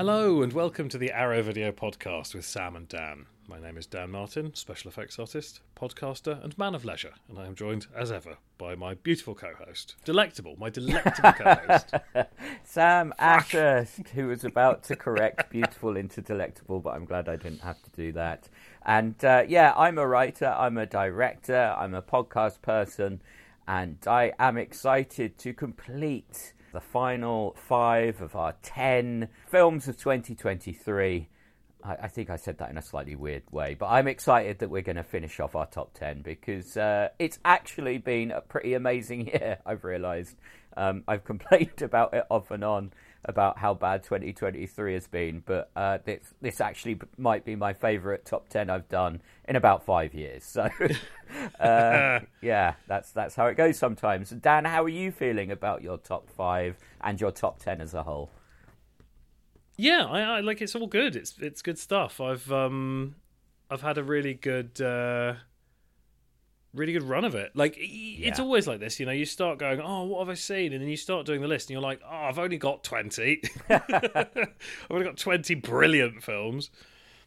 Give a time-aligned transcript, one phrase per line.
[0.00, 3.26] Hello and welcome to the Arrow Video Podcast with Sam and Dan.
[3.46, 7.44] My name is Dan Martin, special effects artist, podcaster, and man of leisure, and I
[7.44, 11.92] am joined, as ever, by my beautiful co-host, delectable, my delectable co-host,
[12.64, 17.60] Sam Ashurst, who was about to correct beautiful into delectable, but I'm glad I didn't
[17.60, 18.48] have to do that.
[18.86, 23.20] And uh, yeah, I'm a writer, I'm a director, I'm a podcast person,
[23.68, 31.28] and I am excited to complete the final five of our 10 films of 2023.
[31.82, 34.70] I, I think I said that in a slightly weird way, but I'm excited that
[34.70, 38.74] we're going to finish off our top 10 because uh, it's actually been a pretty
[38.74, 40.36] amazing year, I've realised.
[40.76, 42.92] Um, I've complained about it off and on
[43.24, 48.24] about how bad 2023 has been, but uh, this this actually might be my favourite
[48.24, 50.44] top 10 I've done in about five years.
[50.44, 50.68] So,
[51.60, 54.30] uh, yeah, that's that's how it goes sometimes.
[54.30, 58.02] Dan, how are you feeling about your top five and your top 10 as a
[58.02, 58.30] whole?
[59.76, 61.16] Yeah, I, I like it's all good.
[61.16, 62.20] It's it's good stuff.
[62.20, 63.16] I've um
[63.70, 65.34] I've had a really good uh
[66.74, 67.50] really good run of it.
[67.54, 68.44] Like it's Yeah.
[68.44, 69.12] always like this, you know.
[69.12, 71.68] You start going, "Oh, what have I seen?" and then you start doing the list,
[71.68, 73.42] and you're like, "Oh, I've only got twenty.
[73.68, 74.46] I've
[74.90, 76.70] only got twenty brilliant films."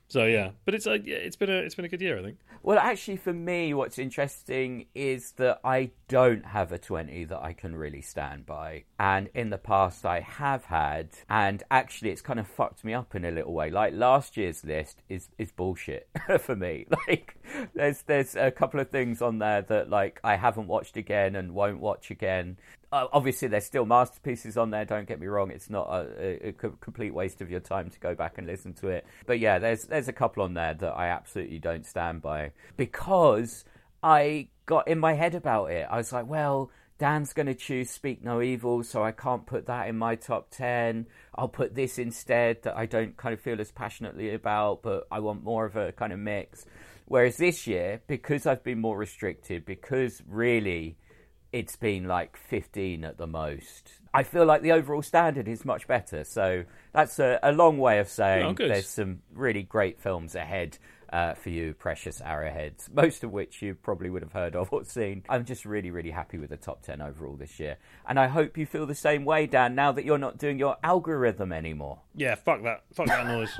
[0.08, 2.38] So yeah, but it's like it's been a it's been a good year, I think.
[2.66, 7.52] Well, actually, for me, what's interesting is that I don't have a 20 that I
[7.52, 8.86] can really stand by.
[8.98, 11.10] And in the past, I have had.
[11.30, 13.70] And actually, it's kind of fucked me up in a little way.
[13.70, 16.08] Like last year's list is, is bullshit
[16.40, 16.86] for me.
[17.06, 17.36] Like,
[17.76, 21.54] there's, there's a couple of things on there that, like, I haven't watched again and
[21.54, 22.58] won't watch again.
[22.94, 24.86] Uh, obviously, there's still masterpieces on there.
[24.86, 28.14] Don't get me wrong; it's not a, a, complete waste of your time to go
[28.14, 29.04] back and listen to it.
[29.26, 33.66] But yeah, there's there's a couple on there that I absolutely don't stand by because
[34.04, 35.88] I got in my head about it.
[35.90, 39.66] I was like, well, Dan's going to choose Speak No Evil, so I can't put
[39.66, 41.08] that in my top 10.
[41.34, 45.20] I'll put this instead that I don't kind of feel as passionately about, but I
[45.20, 46.68] want more of a kind of mix.
[47.06, 50.98] Whereas this year, because I've been more restricted, because really
[51.54, 53.94] it's been like 15 at the most.
[54.14, 56.24] I feel like the overall standard is much better.
[56.24, 60.80] So that's a, a long way of saying Oh, there's some really great films ahead
[61.12, 64.84] uh, for you, precious arrowheads, most of which you probably would have heard of or
[64.84, 65.24] seen.
[65.30, 67.78] I'm just really, really happy with the top 10 overall this year.
[68.08, 70.78] And I hope you feel the same way, Dan, now that you're not doing your
[70.84, 72.00] algorithm anymore.
[72.16, 73.52] Yeah, fuck that, fuck that noise.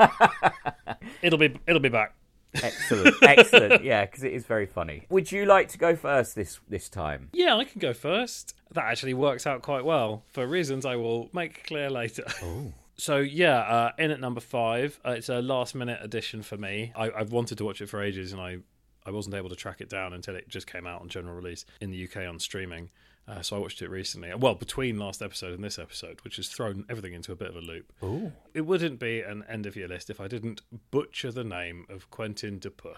[1.22, 2.16] it'll be it'll be back.
[2.62, 3.84] Excellent, excellent.
[3.84, 5.06] Yeah, because it is very funny.
[5.10, 7.30] Would you like to go first this this time?
[7.34, 8.56] Yeah, I can go first.
[8.72, 12.26] That actually works out quite well for reasons I will make clear later.
[12.96, 16.94] So yeah, uh, in at number five, uh, it's a last minute addition for me.
[16.96, 18.58] I, I've wanted to watch it for ages, and I
[19.06, 21.66] I wasn't able to track it down until it just came out on general release
[21.82, 22.92] in the UK on streaming.
[23.28, 24.34] Uh, so I watched it recently.
[24.36, 27.56] Well, between last episode and this episode, which has thrown everything into a bit of
[27.56, 27.94] a loop.
[28.04, 28.34] Ooh.
[28.54, 30.62] It wouldn't be an end of year list if I didn't
[30.92, 32.98] butcher the name of Quentin Dupieux.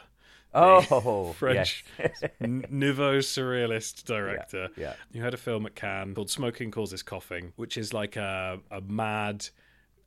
[0.54, 2.24] Oh, French yes.
[2.40, 4.70] nouveau surrealist director.
[4.78, 4.94] yeah.
[5.12, 8.82] You had a film at Cannes called Smoking Causes Coughing, which is like a, a
[8.82, 9.48] mad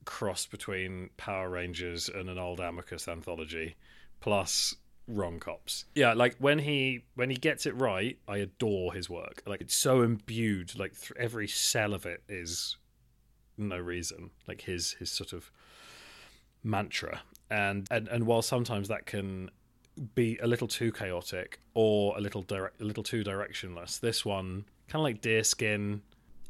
[0.04, 3.76] cross between Power Rangers and an old Amicus anthology,
[4.20, 4.74] plus
[5.08, 5.86] wrong cops.
[5.94, 9.42] Yeah, like when he when he gets it right, I adore his work.
[9.46, 12.76] Like it's so imbued, like th- every cell of it is
[13.56, 14.30] no reason.
[14.46, 15.50] Like his his sort of
[16.62, 17.22] mantra.
[17.50, 19.50] And and and while sometimes that can
[20.14, 23.98] be a little too chaotic or a little direct, a little too directionless.
[24.00, 26.00] This one, kind of like Deerskin,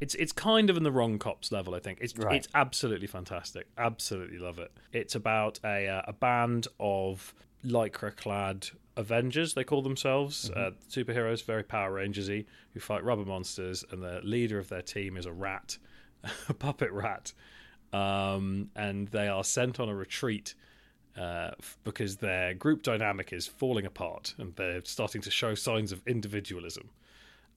[0.01, 1.75] it's it's kind of in the wrong cops level.
[1.75, 2.37] I think it's Right.
[2.37, 3.69] it's absolutely fantastic.
[3.79, 4.73] Absolutely love it.
[4.93, 7.33] It's about a uh, a band of
[7.65, 9.55] lycra clad Avengers.
[9.55, 14.59] They call themselves uh, superheroes, very Power Rangersy, who fight rubber monsters, and the leader
[14.59, 15.79] of their team is a rat,
[16.49, 17.33] a puppet rat,
[17.93, 20.55] um, and they are sent on a retreat
[21.17, 25.91] uh, f- because their group dynamic is falling apart and they're starting to show signs
[25.91, 26.91] of individualism.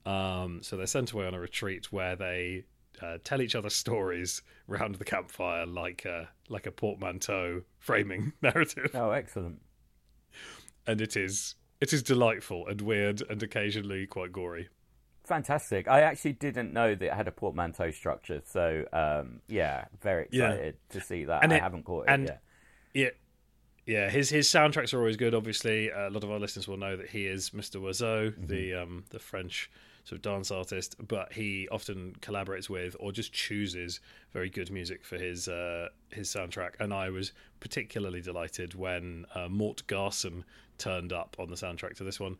[0.06, 2.64] Um, so they're sent away on a retreat where they
[3.02, 8.92] uh, tell each other stories round the campfire, like a like a portmanteau framing narrative,
[8.96, 9.62] Oh, excellent.
[10.88, 14.70] And it is it is delightful and weird and occasionally quite gory.
[15.24, 15.88] Fantastic.
[15.88, 18.42] I actually didn't know that it had a portmanteau structure.
[18.46, 20.50] So, um, yeah, very Yeah.
[20.50, 21.44] excited to see that.
[21.44, 22.42] And I it- haven't caught it and- yet.
[22.94, 23.10] Yeah,
[23.86, 24.10] yeah.
[24.10, 25.34] His his soundtracks are always good.
[25.34, 27.80] Obviously, a lot of our listeners will know that he is Mr.
[27.82, 29.72] Oizo, the um, the French
[30.04, 30.96] sort of dance artist.
[31.08, 34.00] But he often collaborates with or just chooses
[34.34, 36.80] very good music for his uh, his soundtrack.
[36.80, 40.44] And I was particularly delighted when uh, Mort Garson
[40.78, 42.38] turned up on the soundtrack to this one.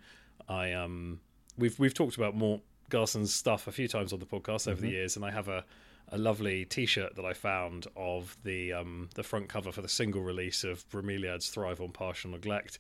[0.50, 1.20] I um
[1.58, 4.90] we've we've talked about Mort Garson's stuff a few times on the podcast over the
[4.90, 5.64] years, and I have a
[6.12, 10.22] a lovely T-shirt that I found of the um, the front cover for the single
[10.22, 12.80] release of Bromeliad's Thrive on Partial Neglect.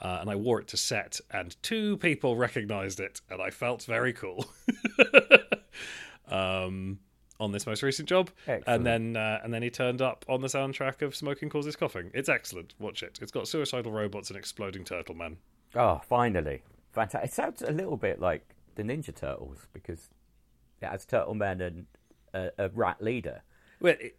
[0.00, 3.82] Uh, and I wore it to set, and two people recognized it, and I felt
[3.84, 4.46] very cool.
[6.30, 6.98] um,
[7.40, 8.64] on this most recent job, Excellent.
[8.66, 12.10] and then uh, and then he turned up on the soundtrack of "Smoking Causes Coughing."
[12.14, 12.74] It's excellent.
[12.78, 13.18] Watch it.
[13.22, 15.36] It's got suicidal robots and exploding turtle men.
[15.74, 16.62] Oh, finally.
[16.92, 17.30] Fantastic.
[17.30, 20.08] It sounds a little bit like the Ninja Turtles because
[20.80, 21.86] it has Turtle Men and
[22.34, 23.42] a, a rat leader.
[23.80, 24.16] It-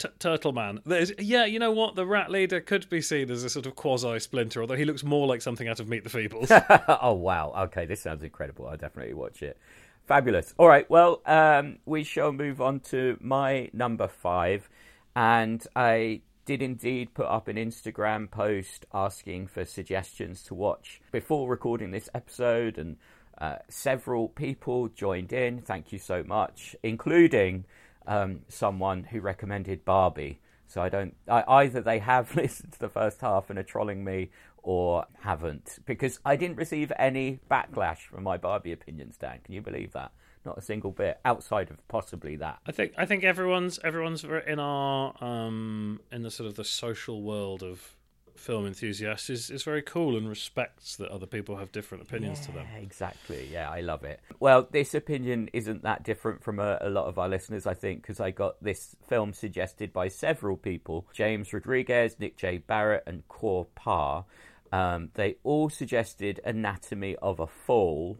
[0.00, 0.80] t- Turtle Man.
[0.84, 1.94] There's, yeah, you know what?
[1.94, 5.04] The rat leader could be seen as a sort of quasi splinter, although he looks
[5.04, 6.98] more like something out of Meet the Feebles.
[7.02, 7.52] oh, wow.
[7.64, 8.66] Okay, this sounds incredible.
[8.66, 9.58] I'll definitely watch it.
[10.06, 10.54] Fabulous.
[10.58, 14.68] All right, well, um, we shall move on to my number five.
[15.14, 21.48] And I did indeed put up an Instagram post asking for suggestions to watch before
[21.48, 22.96] recording this episode, and
[23.38, 25.60] uh, several people joined in.
[25.60, 27.66] Thank you so much, including
[28.06, 30.40] um, someone who recommended Barbie.
[30.66, 31.16] So I don't.
[31.28, 34.30] I, either they have listened to the first half and are trolling me,
[34.62, 39.16] or haven't, because I didn't receive any backlash from my Barbie opinions.
[39.16, 40.12] Dan, can you believe that?
[40.44, 42.60] Not a single bit, outside of possibly that.
[42.66, 47.22] I think I think everyone's everyone's in our um in the sort of the social
[47.22, 47.96] world of
[48.40, 52.52] film enthusiasts is, is very cool and respects that other people have different opinions to
[52.52, 52.66] them.
[52.80, 53.48] Exactly.
[53.52, 54.20] Yeah, I love it.
[54.40, 58.02] Well, this opinion isn't that different from a, a lot of our listeners, I think,
[58.02, 62.58] because I got this film suggested by several people James Rodriguez, Nick J.
[62.58, 64.24] Barrett, and Core Parr.
[64.72, 68.18] Um, they all suggested Anatomy of a Fall.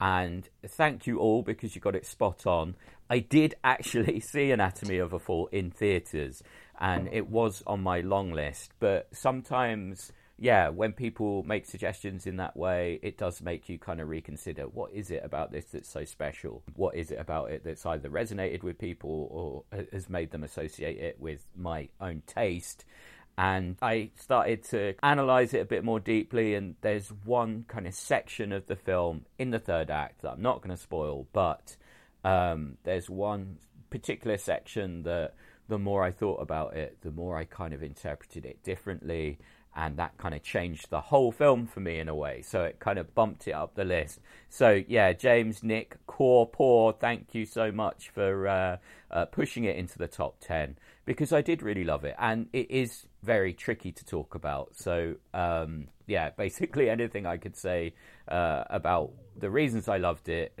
[0.00, 2.74] And thank you all because you got it spot on.
[3.08, 6.42] I did actually see Anatomy of a Fall in theatres,
[6.82, 8.72] and it was on my long list.
[8.80, 10.12] But sometimes
[10.42, 14.64] yeah, when people make suggestions in that way, it does make you kind of reconsider
[14.64, 16.64] what is it about this that's so special?
[16.74, 19.28] What is it about it that's either resonated with people
[19.70, 22.84] or has made them associate it with my own taste?
[23.38, 27.94] And I started to analyze it a bit more deeply, and there's one kind of
[27.94, 31.76] section of the film in the third act that I'm not going to spoil, but
[32.24, 33.58] um, there's one
[33.90, 35.34] particular section that
[35.72, 39.38] the more I thought about it, the more I kind of interpreted it differently,
[39.74, 42.42] and that kind of changed the whole film for me in a way.
[42.42, 44.20] So it kind of bumped it up the list.
[44.50, 48.76] So yeah, James, Nick, Core Poor, thank you so much for uh,
[49.10, 50.76] uh, pushing it into the top ten
[51.06, 54.76] because I did really love it, and it is very tricky to talk about.
[54.76, 57.94] So um, yeah, basically anything I could say
[58.28, 60.52] uh, about the reasons I loved it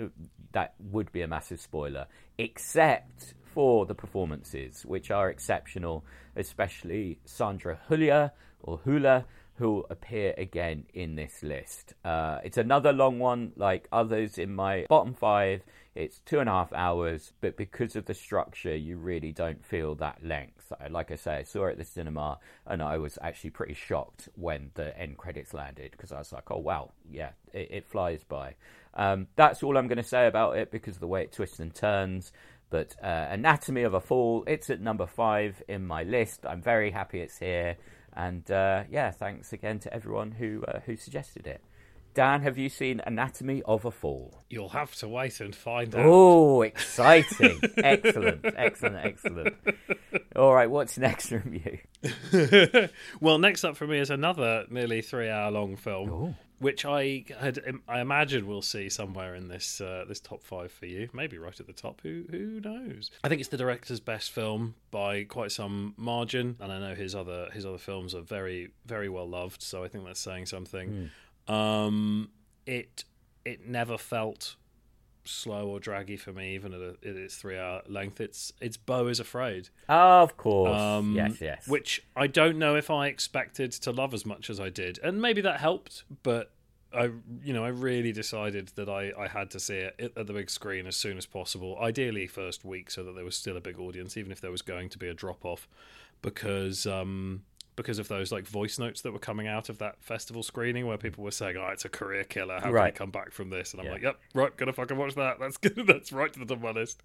[0.52, 2.06] that would be a massive spoiler,
[2.38, 6.04] except for the performances, which are exceptional,
[6.36, 8.32] especially Sandra Hulia
[8.62, 9.24] or Hula,
[9.56, 11.94] who appear again in this list.
[12.04, 15.62] Uh, it's another long one, like others in my bottom five.
[15.94, 19.94] It's two and a half hours, but because of the structure, you really don't feel
[19.96, 20.72] that length.
[20.88, 24.30] Like I say, I saw it at the cinema, and I was actually pretty shocked
[24.34, 28.24] when the end credits landed because I was like, "Oh wow, yeah, it, it flies
[28.24, 28.54] by."
[28.94, 31.60] Um, that's all I'm going to say about it because of the way it twists
[31.60, 32.32] and turns.
[32.72, 36.46] But uh, Anatomy of a Fall, it's at number five in my list.
[36.46, 37.76] I'm very happy it's here.
[38.14, 41.60] And uh, yeah, thanks again to everyone who uh, who suggested it.
[42.14, 44.42] Dan, have you seen Anatomy of a Fall?
[44.48, 46.04] You'll have to wait and find out.
[46.06, 47.60] Oh, exciting!
[47.76, 49.54] excellent, excellent, excellent.
[50.34, 52.88] All right, what's next from you?
[53.20, 58.46] well, next up for me is another nearly three-hour-long film, which I had I imagine
[58.46, 61.72] we'll see somewhere in this uh, this top five for you, maybe right at the
[61.72, 62.00] top.
[62.02, 63.10] Who who knows?
[63.22, 67.14] I think it's the director's best film by quite some margin, and I know his
[67.14, 71.10] other his other films are very very well loved, so I think that's saying something.
[71.48, 72.30] Um,
[72.66, 73.04] it
[73.44, 74.54] it never felt
[75.24, 78.20] slow or draggy for me, even at, a, at its three hour length.
[78.20, 79.68] It's it's Beau is Afraid.
[79.88, 81.68] Of course, Um, yes, yes.
[81.68, 85.20] Which I don't know if I expected to love as much as I did, and
[85.20, 86.04] maybe that helped.
[86.22, 86.50] But
[86.94, 87.10] I,
[87.42, 90.50] you know, I really decided that I, I had to see it at the big
[90.50, 91.78] screen as soon as possible.
[91.80, 94.62] Ideally, first week, so that there was still a big audience, even if there was
[94.62, 95.68] going to be a drop off,
[96.20, 97.44] because um,
[97.76, 100.98] because of those like voice notes that were coming out of that festival screening where
[100.98, 102.54] people were saying, "Oh, it's a career killer.
[102.56, 102.92] How can Right.
[102.92, 103.92] you come back from this?" And I'm Yeah.
[103.92, 105.38] like, "Yep, right, gonna fucking watch that.
[105.40, 105.86] That's good.
[105.86, 107.02] That's right to the top of my list."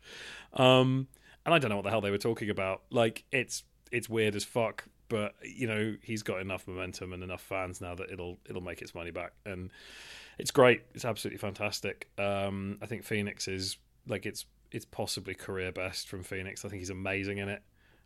[0.53, 1.07] Um,
[1.45, 2.83] and I don't know what the hell they were talking about.
[2.89, 7.41] Like, it's it's weird as fuck, but you know, he's got enough momentum and enough
[7.41, 9.69] fans now that it'll it'll make its money back, and
[10.37, 10.81] it's great.
[10.93, 12.09] It's absolutely fantastic.
[12.17, 16.65] Um, I think Phoenix is like it's it's possibly career best from Phoenix.
[16.65, 17.63] I think he's amazing in it.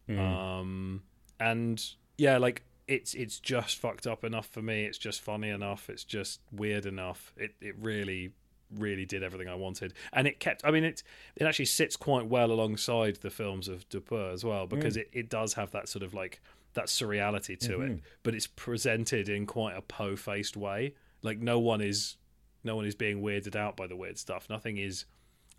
[0.10, 1.04] Um,
[1.40, 1.84] and
[2.18, 4.86] yeah, like it's it's just fucked up enough for me.
[4.86, 5.90] It's just funny enough.
[5.90, 7.34] It's just weird enough.
[7.38, 8.32] It it really
[8.78, 10.64] really did everything I wanted, and it kept.
[10.66, 11.04] I mean, it
[11.36, 15.02] it actually sits quite well alongside the films of Dupieux as well because Mm.
[15.02, 16.42] it, it does have that sort of like
[16.74, 17.92] that surreality to Mm-hmm.
[17.94, 20.94] it, but it's presented in quite a po faced way.
[21.22, 22.18] Like no one is
[22.64, 24.48] no one is being weirded out by the weird stuff.
[24.50, 25.06] Nothing is.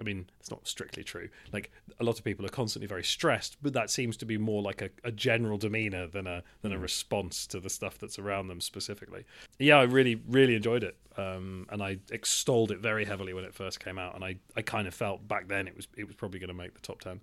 [0.00, 1.28] I mean, it's not strictly true.
[1.52, 1.70] Like
[2.00, 4.82] a lot of people are constantly very stressed, but that seems to be more like
[4.82, 8.60] a, a general demeanor than a than a response to the stuff that's around them
[8.60, 9.24] specifically.
[9.58, 13.54] Yeah, I really really enjoyed it, um, and I extolled it very heavily when it
[13.54, 16.16] first came out, and I, I kind of felt back then it was it was
[16.16, 17.20] probably going to make the top ten.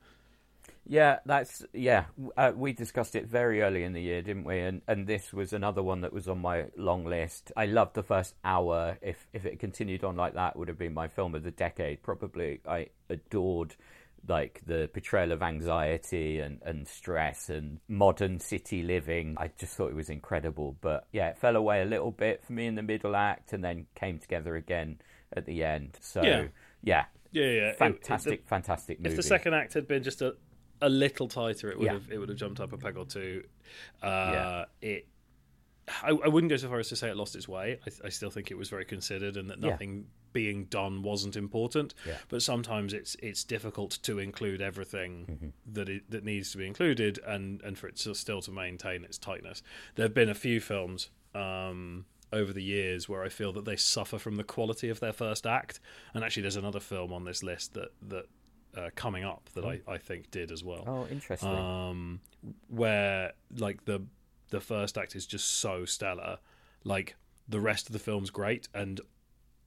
[0.91, 2.05] Yeah, that's yeah.
[2.35, 4.59] Uh, we discussed it very early in the year, didn't we?
[4.59, 7.51] And and this was another one that was on my long list.
[7.55, 8.97] I loved the first hour.
[9.03, 12.01] If if it continued on like that, would have been my film of the decade.
[12.01, 13.75] Probably, I adored
[14.27, 19.35] like the portrayal of anxiety and, and stress and modern city living.
[19.37, 20.75] I just thought it was incredible.
[20.81, 23.63] But yeah, it fell away a little bit for me in the middle act and
[23.63, 24.97] then came together again
[25.37, 25.97] at the end.
[26.01, 26.47] So Yeah.
[26.83, 29.13] yeah, Yeah, yeah, fantastic, it- fantastic the, movie.
[29.13, 30.35] if the second act had been just a
[30.81, 31.93] a little tighter, it would Yeah.
[31.93, 33.43] have it would have jumped up a peg or two.
[34.01, 34.65] Uh, Yeah.
[34.81, 35.07] It.
[36.03, 37.79] I, I wouldn't go so far as to say it lost its way.
[37.85, 39.71] I, I still think it was very considered, and that Yeah.
[39.71, 41.95] nothing being done wasn't important.
[42.05, 42.17] Yeah.
[42.27, 45.73] But sometimes it's it's difficult to include everything Mm-hmm.
[45.73, 49.03] that it, that needs to be included, and and for it to still to maintain
[49.03, 49.63] its tightness.
[49.95, 53.75] There have been a few films um, over the years where I feel that they
[53.75, 55.79] suffer from the quality of their first act,
[56.13, 58.25] and actually, there's another film on this list that that
[58.77, 61.49] uh, coming up that I, I think did as well oh, interesting.
[61.49, 62.19] um,
[62.67, 64.03] where like the
[64.49, 66.39] the first act is just so stellar,
[66.83, 67.15] like
[67.47, 68.99] the rest of the film's great, and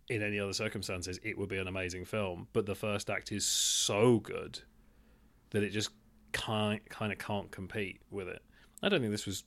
[0.08, 2.48] in any other circumstances, it would be an amazing film.
[2.52, 4.60] But the first act is so good
[5.50, 5.90] that it just
[6.32, 8.42] can't kind of can't compete with it.
[8.82, 9.44] I don't think this was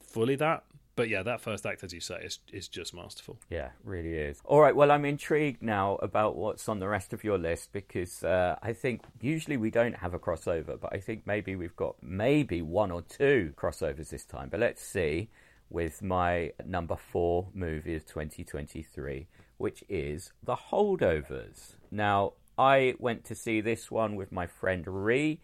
[0.00, 3.38] fully that, but yeah, that first act, as you say, is is just masterful.
[3.48, 4.40] Yeah, really is.
[4.44, 8.22] All right, well, I'm intrigued now about what's on the rest of your list because
[8.22, 11.96] uh, I think usually we don't have a crossover, but I think maybe we've got
[12.02, 14.48] maybe one or two crossovers this time.
[14.50, 15.30] But let's see
[15.70, 21.76] with my number four movie of 2023, which is The Holdovers.
[21.90, 25.40] Now, I went to see this one with my friend Ree,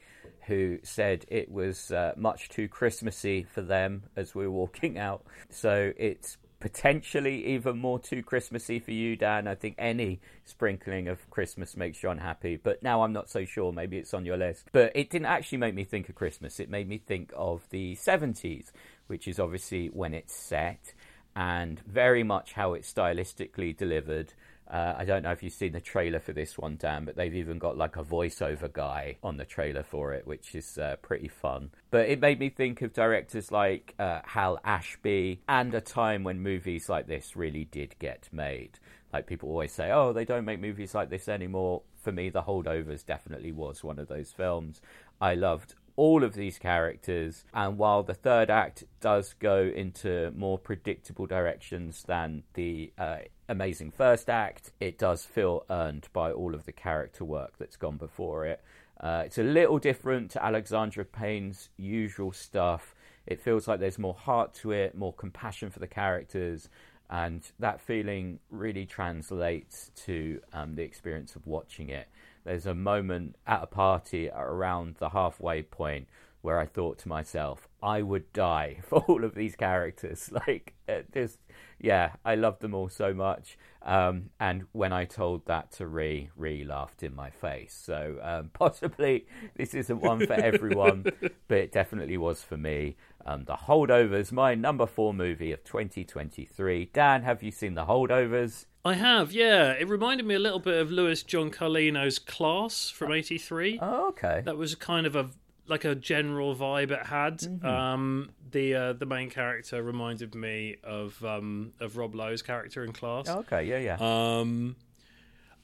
[0.48, 5.24] who said it was uh, much too Christmassy for them as we were walking out.
[5.50, 9.46] So it's potentially even more too Christmassy for you, Dan.
[9.46, 13.72] I think any sprinkling of Christmas makes you unhappy, but now I'm not so sure.
[13.72, 14.68] Maybe it's on your list.
[14.72, 16.58] But it didn't actually make me think of Christmas.
[16.58, 18.72] It made me think of the 70s,
[19.06, 20.94] which is obviously when it's set
[21.36, 24.32] and very much how it's stylistically delivered.
[24.70, 27.34] Uh, I don't know if you've seen the trailer for this one, Dan, but they've
[27.34, 31.28] even got like a voiceover guy on the trailer for it, which is uh, pretty
[31.28, 31.70] fun.
[31.90, 36.40] But it made me think of directors like uh, Hal Ashby and a time when
[36.40, 38.78] movies like this really did get made.
[39.12, 41.82] Like people always say, oh, they don't make movies like this anymore.
[41.96, 44.82] For me, The Holdovers definitely was one of those films.
[45.20, 50.56] I loved all of these characters, and while the third act does go into more
[50.56, 53.16] predictable directions than the uh,
[53.48, 57.96] amazing first act, it does feel earned by all of the character work that's gone
[57.96, 58.60] before it.
[59.00, 62.94] Uh, it's a little different to Alexander Payne's usual stuff.
[63.26, 66.68] It feels like there's more heart to it, more compassion for the characters,
[67.10, 72.06] and that feeling really translates to um, the experience of watching it.
[72.48, 76.08] There's a moment at a party around the halfway point
[76.40, 80.30] where I thought to myself, I would die for all of these characters.
[80.46, 81.40] Like, it just,
[81.78, 83.58] yeah, I love them all so much.
[83.82, 87.78] Um, and when I told that to Ree, Ree laughed in my face.
[87.78, 91.04] So um, possibly this isn't one for everyone,
[91.48, 92.96] but it definitely was for me.
[93.26, 96.92] Um, the Holdovers, my number four movie of 2023.
[96.94, 98.64] Dan, have you seen The Holdovers?
[98.88, 99.72] I have, yeah.
[99.72, 103.78] It reminded me a little bit of Lewis John Carlino's Class from '83.
[103.82, 104.42] Oh, okay.
[104.44, 105.30] that was kind of a
[105.66, 107.38] like a general vibe it had.
[107.38, 107.66] Mm-hmm.
[107.66, 112.92] Um, the uh, the main character reminded me of um, of Rob Lowe's character in
[112.92, 113.26] Class.
[113.28, 113.96] Oh, okay, yeah, yeah.
[114.40, 114.76] Um,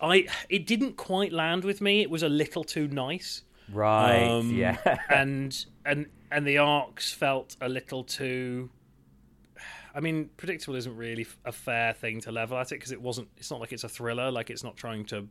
[0.00, 2.02] I it didn't quite land with me.
[2.02, 3.42] It was a little too nice.
[3.72, 4.76] right, Um, yeah.
[5.08, 8.70] and and and the arcs felt a little too.
[9.94, 13.28] I mean, predictable isn't really a fair thing to level at it because it wasn't.
[13.36, 14.30] It's not like it's a thriller.
[14.30, 15.28] Like it's not trying to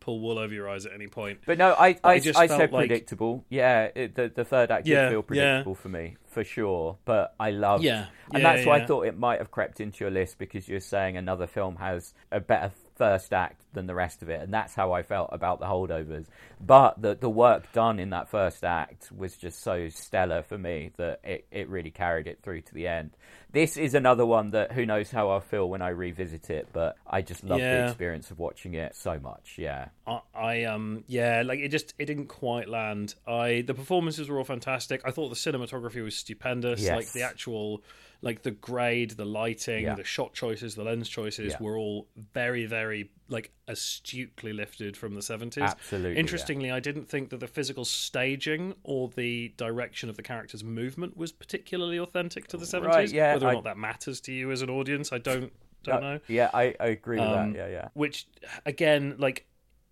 [0.00, 1.40] pull wool over your eyes at any point.
[1.46, 3.44] But no, I I, it just I said like- predictable.
[3.48, 5.22] Yeah, it, the the third act Yeah, did feel yeah.
[5.22, 6.96] predictable for me for sure.
[7.04, 10.04] But I loved, Yeah, and yeah, that's why I thought it might have crept into
[10.04, 14.22] your list because you're saying another film has a better first act than the rest
[14.22, 16.26] of it, and that's how I felt about the holdovers.
[16.60, 20.90] But the the work done in that first act was just so stellar for me
[20.96, 23.10] that it it really carried it through to the end.
[23.52, 26.96] this is another one that who knows how I'll feel when I revisit it, but
[27.06, 29.54] I just love the experience of watching it so much.
[29.58, 29.88] Yeah.
[30.06, 34.38] I, I um yeah like it just it didn't quite land i the performances were
[34.38, 36.94] all fantastic i thought the cinematography was stupendous Yes.
[36.96, 37.82] like the actual
[38.22, 39.94] like the grade the lighting Yeah.
[39.94, 41.62] the shot choices the lens choices Yeah.
[41.62, 46.18] were all very very like astutely lifted from the 70s Absolutely, yeah.
[46.20, 51.16] interestingly i didn't think that the physical staging or the direction of the characters movement
[51.16, 54.32] was particularly authentic to the 70s Right, yeah, whether or I- not that matters to
[54.32, 57.52] you as an audience i don't don't Uh, know Yeah, I, I agree with Um,
[57.52, 57.58] that.
[57.58, 57.88] Yeah, yeah.
[57.94, 58.26] which
[58.64, 59.46] again like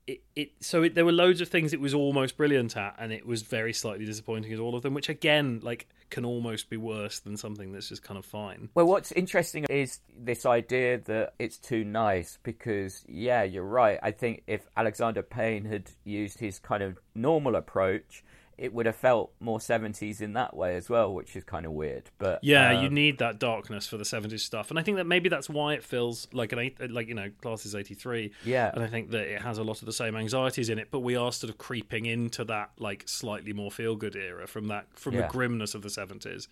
[0.06, 3.12] it, it so it, there were loads of things it was almost brilliant at and
[3.12, 6.76] it was very slightly disappointing as all of them which again like can almost be
[6.76, 11.34] worse than something that's just kind of fine Well, what's interesting is this idea that
[11.38, 13.98] it's too nice because, yeah, you're right.
[14.02, 18.24] I think if Alexander Payne had used his kind of normal approach,
[18.58, 21.72] it would have felt more 70s in that way as well, which is kind of
[21.72, 22.10] weird.
[22.18, 25.04] But yeah um, you need that darkness for the 70s stuff and i think that
[25.06, 28.70] maybe that's why it feels like an eight like you know class is 83 Yeah.
[28.74, 31.00] and i think that it has a lot of the same anxieties in it but
[31.00, 34.86] we are sort of creeping into that like slightly more feel good era from that
[34.94, 35.22] from Yeah.
[35.22, 36.48] the grimness of the 70s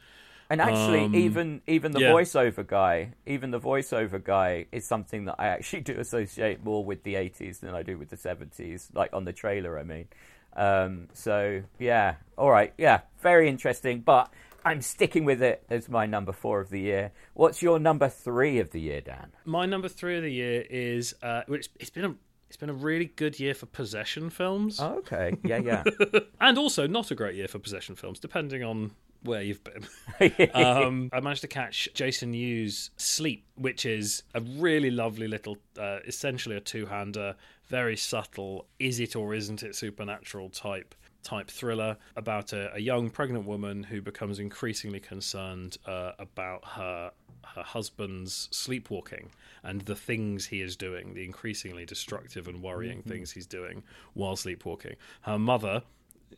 [0.51, 2.13] And actually, Um, even even the yeah.
[2.13, 7.05] voiceover guy, even the voiceover guy is something that I actually do associate more with
[7.05, 8.91] the '80s than I do with the '70s.
[8.93, 10.09] Like on the trailer, I mean.
[10.57, 14.01] Um, so yeah, all right, yeah, very interesting.
[14.01, 14.33] But
[14.65, 17.13] I'm sticking with it as my number four of the year.
[17.35, 19.33] What's your number three of the year, Dan?
[19.45, 22.15] My number three of the year is uh, it's, it's been a
[22.49, 25.85] it's been a really good year for possession films, Oh, okay, yeah, yeah,
[26.41, 28.91] and also not a great year for possession films, depending on
[29.23, 29.87] where you've been.
[30.55, 35.99] um, I managed to catch Jason Yu's Sleep, which is a really lovely little, uh,
[36.07, 37.37] essentially a two-hander,
[37.69, 43.09] very subtle, is it or isn't it supernatural type type thriller about a, a young
[43.09, 47.13] pregnant woman who becomes increasingly concerned uh, about her
[47.55, 49.31] her husband's sleepwalking
[49.63, 53.83] and the things he is doing, the increasingly destructive and worrying things he's doing
[54.15, 54.97] while sleepwalking.
[55.23, 55.83] Her mother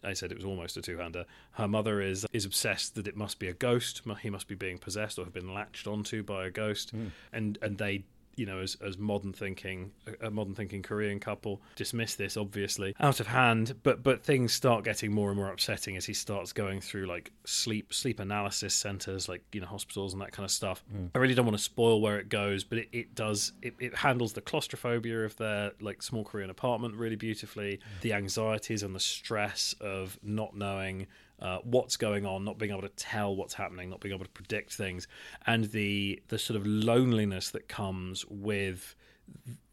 [0.02, 1.24] I said it was almost a two-hander.
[1.52, 4.02] Her mother is is obsessed that it must be a ghost.
[4.22, 7.08] He must be being possessed or have been latched onto by a ghost, hmm.
[7.32, 8.04] and and they.
[8.36, 13.20] You know, as as modern thinking, a modern thinking Korean couple dismiss this obviously out
[13.20, 16.80] of hand, but but things start getting more and more upsetting as he starts going
[16.80, 20.84] through like sleep sleep analysis centers, like you know hospitals and that kind of stuff.
[20.94, 21.10] Mm.
[21.14, 23.94] I really don't want to spoil where it goes, but it, it does it, it
[23.94, 28.00] handles the claustrophobia of their like small Korean apartment really beautifully, mm.
[28.02, 31.06] the anxieties and the stress of not knowing
[31.44, 34.30] uh, what's going on, not being able to tell what's happening, not being able to
[34.30, 35.06] predict things,
[35.46, 38.96] and the the sort of loneliness that comes with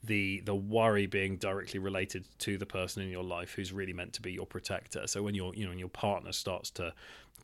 [0.03, 4.11] the the worry being directly related to the person in your life who's really meant
[4.11, 5.07] to be your protector.
[5.07, 6.93] So when your you know when your partner starts to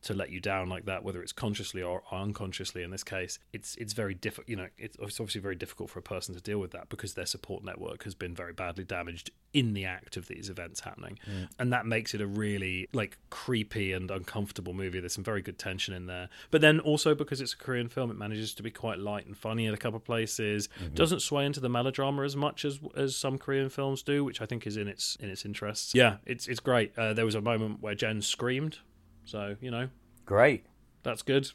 [0.04, 3.76] to let you down like that, whether it's consciously or unconsciously in this case, it's
[3.76, 4.48] it's very difficult.
[4.48, 7.14] You know, it's it's obviously very difficult for a person to deal with that because
[7.14, 11.20] their support network has been very badly damaged in the act of these events happening,
[11.58, 15.00] and that makes it a really like creepy and uncomfortable movie.
[15.00, 18.12] There's some very good tension in there, but then also because it's a Korean film,
[18.12, 20.70] it manages to be quite light and funny in a couple of places.
[20.94, 24.46] Doesn't sway into the melodrama as much as as some Korean films do, which I
[24.46, 25.94] think is in its in its interests.
[25.96, 26.98] Yeah, it's it's great.
[26.98, 28.80] Uh, there was a moment where Jen screamed,
[29.28, 29.88] so you know
[30.26, 30.66] great.
[31.04, 31.50] that's good.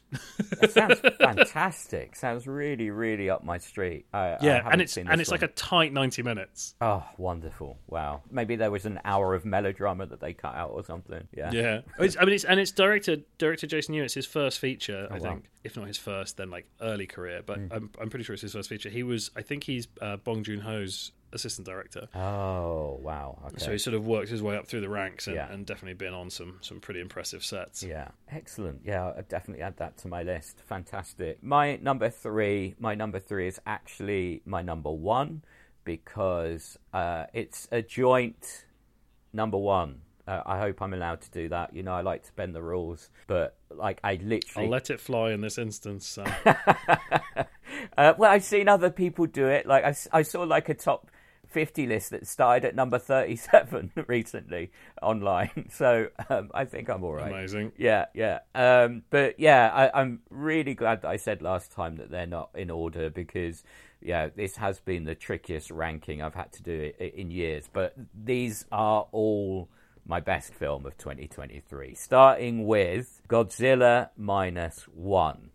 [0.63, 2.15] It sounds fantastic.
[2.15, 4.05] Sounds really, really up my street.
[4.13, 6.73] I, I yeah, haven't and it's and it's like a tight ninety minutes.
[6.81, 7.77] Oh, wonderful!
[7.87, 8.21] Wow.
[8.31, 11.27] Maybe there was an hour of melodrama that they cut out or something.
[11.35, 11.51] Yeah.
[11.51, 14.03] Yeah, it's, I mean, it's and it's directed director Jason Yu.
[14.03, 15.29] It's his first feature, I Oh, wow.
[15.33, 17.41] think, if not his first, then like early career.
[17.45, 17.67] But Hmm.
[17.71, 18.89] I'm I'm pretty sure it's his first feature.
[18.89, 22.07] He was, I think, he's uh, Bong Joon Ho's assistant director.
[22.15, 23.39] Oh, wow.
[23.47, 23.55] Okay.
[23.57, 25.51] So he sort of worked his way up through the ranks and, Yeah.
[25.51, 27.83] and definitely been on some some pretty impressive sets.
[27.83, 28.81] Yeah, excellent.
[28.85, 30.59] Yeah, I'll definitely add that to my list.
[30.67, 31.43] Fantastic.
[31.43, 35.43] My number three, my number three is actually my number one
[35.83, 38.65] because uh, it's a joint
[39.33, 40.01] number one.
[40.25, 41.75] Uh, I hope I'm allowed to do that.
[41.75, 45.01] You know, I like to bend the rules, but like I literally I'll let it
[45.01, 46.07] fly in this instance.
[46.07, 46.33] Sam.
[47.97, 49.65] Uh, well, I've seen other people do it.
[49.65, 51.09] Like I, I saw like a top
[51.53, 55.51] fifty list that started at number thirty-seven recently online.
[55.73, 57.31] So um, I think I'm all right.
[57.31, 57.71] Amazing.
[57.77, 58.39] Yeah, yeah.
[58.53, 62.49] Um, but yeah, I, I'm really glad that I said last time that they're not
[62.53, 63.63] in order because
[64.01, 67.69] yeah, this has been the trickiest ranking I've had to do in years.
[67.71, 69.69] But these are all
[70.05, 75.49] my best film of 2023, starting with Godzilla minus one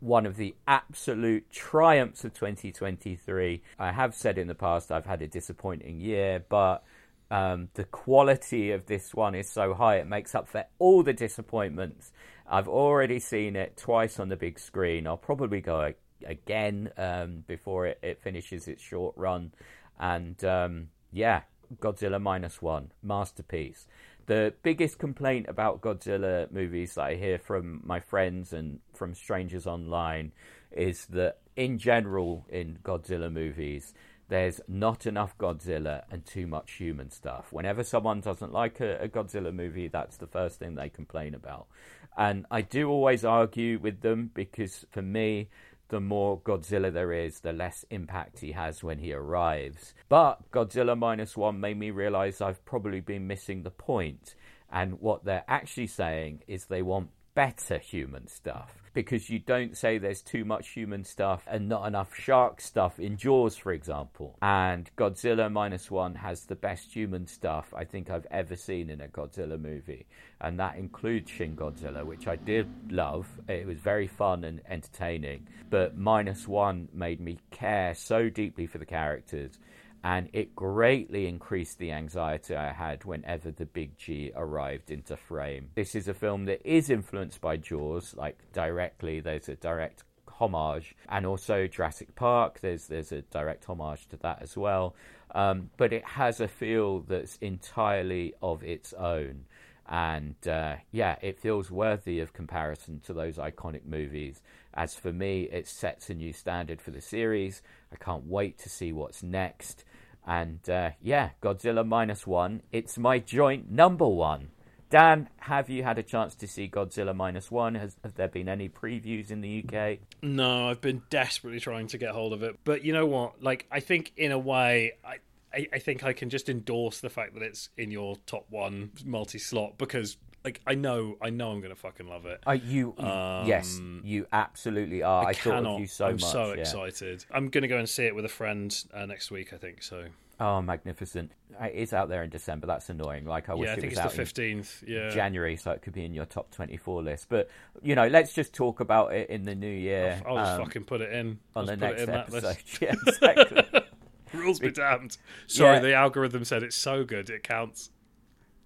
[0.00, 3.62] one of the absolute triumphs of 2023.
[3.78, 6.84] I have said in the past I've had a disappointing year, but
[7.30, 11.12] um, the quality of this one is so high it makes up for all the
[11.12, 12.12] disappointments.
[12.46, 15.06] I've already seen it twice on the big screen.
[15.06, 15.92] I'll probably go
[16.24, 19.52] again um, before it, it, finishes its short run.
[19.98, 21.42] And um, yeah,
[21.80, 23.86] Godzilla minus one, masterpiece.
[24.28, 29.66] The biggest complaint about Godzilla movies that I hear from my friends and from strangers
[29.66, 30.32] online
[30.70, 33.94] is that, in general, in Godzilla movies,
[34.28, 37.54] there's not enough Godzilla and too much human stuff.
[37.54, 41.66] Whenever someone doesn't like a, a, Godzilla movie, that's the first thing they complain about.
[42.14, 45.48] And I do always argue with them because for me,
[45.88, 49.94] the more Godzilla there is, the less impact he has when he arrives.
[50.08, 54.34] But Godzilla Minus One made me realize I've probably been missing the point.
[54.70, 59.96] And what they're actually saying is they want better human stuff because you don't say
[59.96, 64.36] there's too much human stuff and not enough shark stuff in Jaws, for example.
[64.42, 69.00] And Godzilla Minus One has the best human stuff I think I've ever seen in
[69.00, 70.06] a Godzilla movie.
[70.40, 73.28] And that includes Shin Godzilla, which I did love.
[73.48, 75.46] It was very fun and entertaining.
[75.70, 79.60] But Minus One made me care so deeply for the characters
[80.04, 85.70] and it greatly increased the anxiety I had whenever the big G arrived into frame.
[85.74, 90.94] This is a film that is influenced by Jaws, like directly, there's a direct homage,
[91.08, 94.94] and also Jurassic Park, there's, there's a direct homage to that as well.
[95.34, 99.44] Um, but it has a feel that's entirely of its own.
[99.88, 104.42] And uh, yeah, it feels worthy of comparison to those iconic movies.
[104.74, 107.62] As for me, it sets a new standard for the series.
[107.92, 109.84] I can't wait to see what's next.
[110.26, 112.62] And uh, yeah, Godzilla minus one.
[112.72, 114.48] It's my joint number one.
[114.90, 117.74] Dan, have you had a chance to see Godzilla minus one?
[117.74, 119.98] Has have there been any previews in the UK?
[120.22, 122.58] No, I've been desperately trying to get hold of it.
[122.64, 123.42] But you know what?
[123.42, 125.16] Like, I think in a way, I,
[125.52, 128.92] I, I think I can just endorse the fact that it's in your top one
[129.04, 132.40] multi slot because like I know, I know I'm gonna fucking love it.
[132.46, 135.26] Uh, you, um, yes, you absolutely are.
[135.26, 136.24] I, I thought of you so I'm much.
[136.24, 136.60] so yeah.
[136.60, 137.24] excited.
[137.30, 139.52] I'm gonna go and see it with a friend uh, next week.
[139.52, 140.06] I think so.
[140.40, 141.32] Oh, magnificent!
[141.60, 142.68] It is out there in December.
[142.68, 143.24] That's annoying.
[143.24, 144.84] Like I wish yeah, I it was it's out the fifteenth.
[144.86, 147.26] Yeah, January, so it could be in your top twenty-four list.
[147.28, 147.50] But
[147.82, 150.22] you know, let's just talk about it in the new year.
[150.24, 152.56] I'll, I'll just um, fucking put it in on the next episode.
[152.80, 153.80] Yeah, exactly.
[154.32, 155.16] Rules be damned.
[155.46, 155.80] Sorry, yeah.
[155.80, 157.90] the algorithm said it's so good it counts.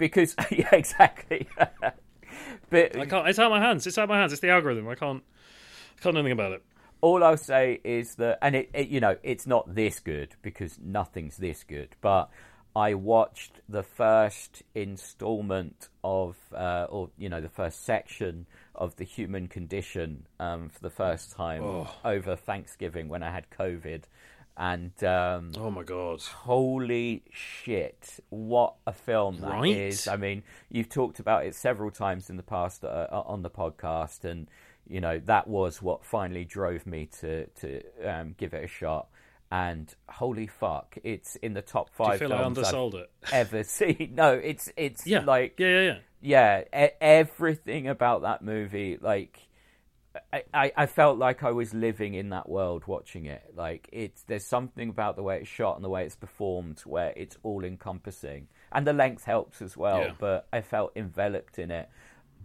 [0.03, 1.47] Because yeah, exactly.
[2.71, 3.29] but I can't.
[3.29, 3.87] It's out of my hands.
[3.87, 4.33] It's out of my hands.
[4.33, 4.89] It's the algorithm.
[4.89, 5.23] I can't.
[5.97, 6.63] I can't do anything about it.
[7.01, 10.77] All I'll say is that, and it, it, you know, it's not this good because
[10.83, 11.95] nothing's this good.
[12.01, 12.31] But
[12.75, 19.05] I watched the first installment of, uh, or you know, the first section of the
[19.05, 21.95] Human Condition um, for the first time oh.
[22.05, 24.03] over Thanksgiving when I had COVID,
[24.57, 28.21] and um, oh my god, holy shit!
[28.29, 29.75] What a film that right?
[29.77, 30.07] is!
[30.07, 33.51] I mean, you've talked about it several times in the past uh, uh, on the
[33.51, 34.49] podcast, and
[34.87, 39.09] you know that was what finally drove me to to um, give it a shot.
[39.51, 43.11] And holy fuck, it's in the top five Do you feel films I've undersold it?
[43.33, 44.13] ever seen.
[44.15, 45.25] No, it's it's yeah.
[45.25, 46.87] like yeah, yeah, yeah, yeah.
[46.87, 49.39] E- everything about that movie, like
[50.33, 53.43] I, I, felt like I was living in that world watching it.
[53.55, 57.13] Like it's there's something about the way it's shot and the way it's performed where
[57.17, 60.01] it's all encompassing, and the length helps as well.
[60.01, 60.13] Yeah.
[60.19, 61.89] But I felt enveloped in it.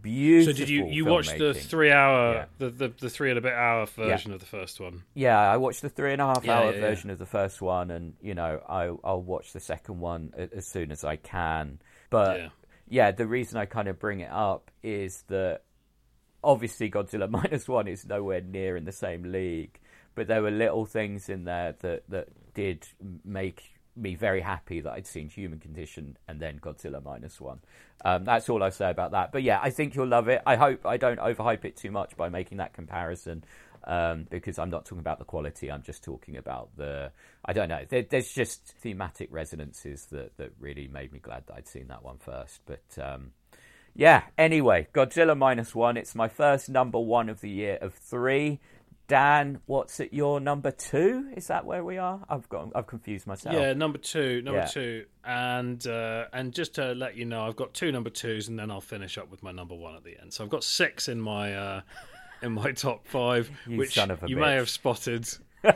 [0.02, 0.54] Beautiful.
[0.54, 2.46] So did you you watch the three hour yeah.
[2.60, 4.36] the, the, the three and a bit hour version yeah.
[4.36, 5.04] of the first one?
[5.14, 8.14] Yeah, I watched the three and a half hour version of the first one, and
[8.22, 11.80] you know I I'll watch the second one as soon as I can.
[12.10, 12.52] But
[12.88, 15.62] yeah, the reason I kind of bring it up is that
[16.44, 19.80] obviously Godzilla minus one is nowhere near in the same league,
[20.16, 22.88] but there were little things in there that that did
[23.24, 27.60] make me very happy that I'd seen Human Condition and then Godzilla minus one.
[28.06, 29.32] Um, that's all I say about that.
[29.32, 30.42] But yeah, I think you'll love it.
[30.46, 33.44] I hope I don't overhype it too much by making that comparison.
[33.84, 37.12] Um, because I'm not talking about the quality, I'm just talking about the.
[37.46, 37.86] I don't know.
[37.88, 42.04] There, there's just thematic resonances that, that really made me glad that I'd seen that
[42.04, 42.62] one first.
[42.66, 43.32] But um,
[43.98, 45.98] yeah, anyway, Godzilla minus one.
[45.98, 48.60] It's my first number one of the year of three.
[49.08, 51.32] Dan, what's at your number two?
[51.36, 52.20] Is that where we are?
[52.30, 53.56] I've got, I've confused myself.
[53.56, 54.66] Yeah, number two, number yeah.
[54.66, 58.60] two, and uh, and just to let you know, I've got two number twos, and
[58.60, 60.32] then I'll finish up with my number one at the end.
[60.32, 61.82] So I've got six in my uh,
[62.44, 64.38] in my top five, you which you bitch.
[64.38, 65.28] may have spotted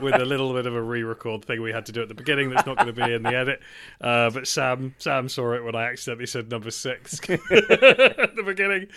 [0.02, 2.50] with a little bit of a re-record thing we had to do at the beginning
[2.50, 3.62] that's not going to be in the edit.
[4.00, 8.88] Uh, but Sam Sam saw it when I accidentally said number six at the beginning.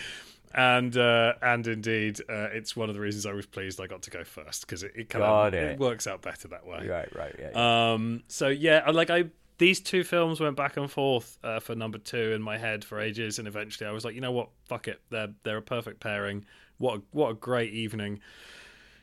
[0.53, 4.03] And uh, and indeed, uh, it's one of the reasons I was pleased I got
[4.03, 5.71] to go first because it, it kind of it.
[5.71, 6.87] it works out better that way.
[6.87, 7.49] Right, right, yeah.
[7.53, 7.91] yeah.
[7.93, 9.25] Um, so yeah, like I
[9.57, 12.99] these two films went back and forth uh, for number two in my head for
[12.99, 15.99] ages, and eventually I was like, you know what, fuck it, they're they're a perfect
[15.99, 16.45] pairing.
[16.77, 18.21] What a, what a great evening.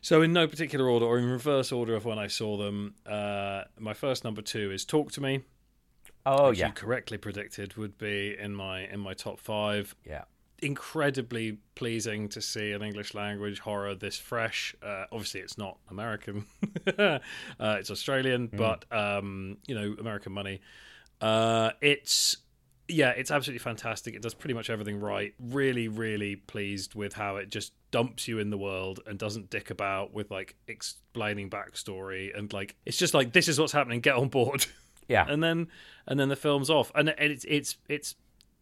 [0.02, 3.62] So in no particular order or in reverse order of when I saw them, uh,
[3.78, 5.44] my first number two is Talk to Me.
[6.26, 9.94] Oh which yeah, you correctly predicted would be in my in my top five.
[10.04, 10.24] yeah.
[10.60, 14.76] Incredibly pleasing to see an English language horror this fresh.
[14.80, 16.46] Uh, obviously, it's not American;
[16.98, 17.18] uh,
[17.58, 20.60] it's Australian, but um, you know, American money.
[21.20, 22.36] Uh, it's
[22.86, 24.14] yeah, it's absolutely fantastic.
[24.14, 25.34] It does pretty much everything right.
[25.40, 29.70] Really, really pleased with how it just dumps you in the world and doesn't dick
[29.70, 34.00] about with like explaining backstory and like it's just like this is what's happening.
[34.00, 34.66] Get on board.
[35.08, 35.26] Yeah.
[35.28, 35.66] and then
[36.06, 38.14] and then the film's off, and, and it's it's it's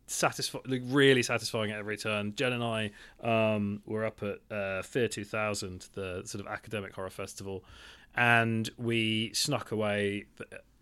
[0.07, 2.35] satisfying, like really satisfying at every turn.
[2.35, 2.91] Jen and I
[3.23, 7.63] um, were up at uh, Fear 2000, the sort of academic horror festival,
[8.17, 10.25] and we snuck away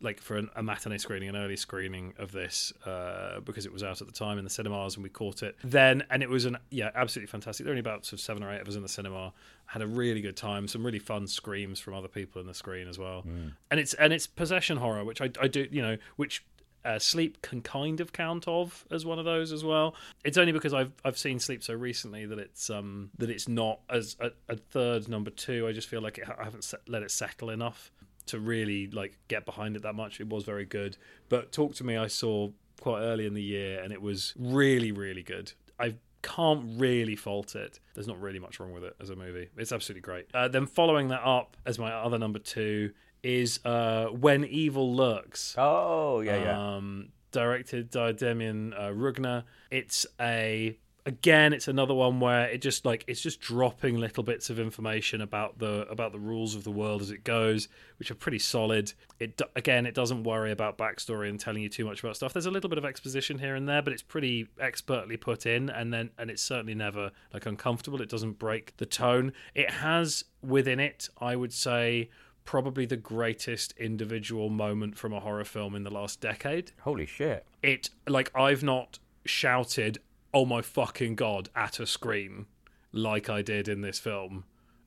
[0.00, 3.82] like for an, a matinee screening, an early screening of this uh, because it was
[3.82, 6.44] out at the time in the cinemas, and we caught it then, and it was
[6.44, 7.64] an yeah, absolutely fantastic.
[7.64, 9.32] There were only about sort of seven or eight of us in the cinema.
[9.66, 10.66] Had a really good time.
[10.68, 13.24] Some really fun screams from other people in the screen as well,
[13.70, 16.44] and it's and it's possession horror, which I, I do you know which
[16.84, 19.94] uh, Sleep can kind of count of as one of those as well.
[20.24, 23.80] It's only because I've I've seen Sleep so recently that it's um that it's not
[23.90, 25.66] as a, a third number two.
[25.66, 27.90] I just feel like it, I haven't set, let it settle enough
[28.28, 30.20] to really like get behind it that much.
[30.20, 30.96] It was very good,
[31.28, 34.92] but Talk to Me I saw quite early in the year and it was really
[34.92, 35.52] really good.
[35.80, 37.78] I can't really fault it.
[37.94, 39.48] There's not really much wrong with it as a movie.
[39.56, 40.26] It's absolutely great.
[40.34, 42.90] Uh, then following that up as my other number two
[43.22, 46.76] is uh, When Evil Lurks Oh yeah, yeah.
[46.76, 49.44] um, directed by Demian uh, Rugna.
[49.70, 50.76] It's a
[51.09, 55.23] again, it's another one where it just like it's just dropping little bits of information
[55.23, 57.66] about the about the rules of the world as it goes,
[57.99, 58.92] which are pretty solid.
[59.18, 62.35] It again, it doesn't worry about backstory and telling you too much about stuff.
[62.35, 65.71] There's a little bit of exposition here and there, but it's pretty expertly put in,
[65.71, 68.03] and then and it's certainly never like uncomfortable.
[68.03, 69.33] It doesn't break the tone.
[69.55, 72.11] It has within it, I would say
[72.44, 76.73] probably the greatest individual moment from a horror film in the last decade.
[76.81, 77.47] Holy shit.
[77.62, 79.99] It like I've not shouted
[80.38, 82.46] "Oh my fucking god" at a screen
[82.92, 84.44] like I did in this film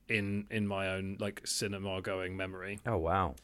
[0.08, 2.80] in in my own like cinema going memory.
[2.86, 3.34] Oh wow.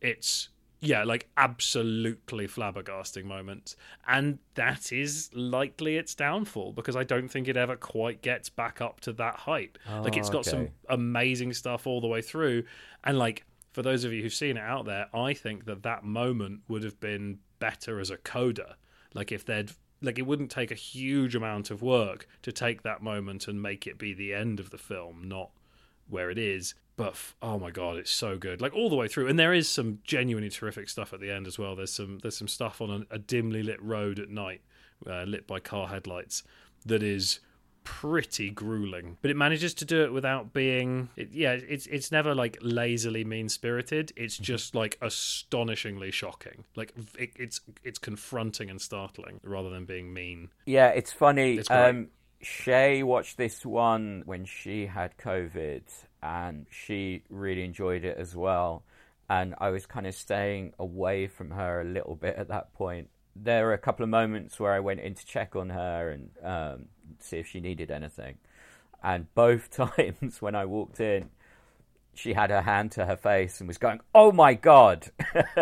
[0.00, 0.48] It's
[0.80, 3.74] yeah, like absolutely flabbergasting moments.
[4.06, 8.80] And that is likely its downfall because I don't think it ever quite gets back
[8.80, 9.76] up to that height.
[9.88, 12.62] like it's got some oh, amazing stuff all the way through
[13.02, 16.04] and like for those of you who've seen it out there, I think that that
[16.04, 18.76] moment would have been better as a coda.
[19.14, 23.02] Like if they'd like it wouldn't take a huge amount of work to take that
[23.02, 25.50] moment and make it be the end of the film, not
[26.08, 26.74] where it is.
[26.96, 28.60] But f- oh my god, it's so good!
[28.60, 31.46] Like all the way through, and there is some genuinely terrific stuff at the end
[31.46, 31.76] as well.
[31.76, 34.62] There's some there's some stuff on a, a dimly lit road at night,
[35.06, 36.42] uh, lit by car headlights,
[36.84, 37.40] that is
[37.88, 39.16] pretty grueling.
[39.22, 43.24] But it manages to do it without being, it, yeah, it's it's never like lazily
[43.24, 44.12] mean spirited.
[44.14, 46.64] It's just like astonishingly shocking.
[46.76, 50.50] Like it, it's it's confronting and startling rather than being mean.
[50.66, 51.56] Yeah, it's funny.
[51.56, 52.08] It's um,
[52.42, 55.82] Shay watched this one when she had COVID,
[56.22, 58.84] and she really enjoyed it as well.
[59.30, 63.08] And I was kind of staying away from her a little bit at that point.
[63.34, 66.30] There were a couple of moments where I went in to check on her and
[66.42, 66.86] um,
[67.18, 68.36] see if she needed anything.
[69.02, 71.30] And both times when I walked in,
[72.14, 75.10] she had her hand to her face and was going, "Oh my god!"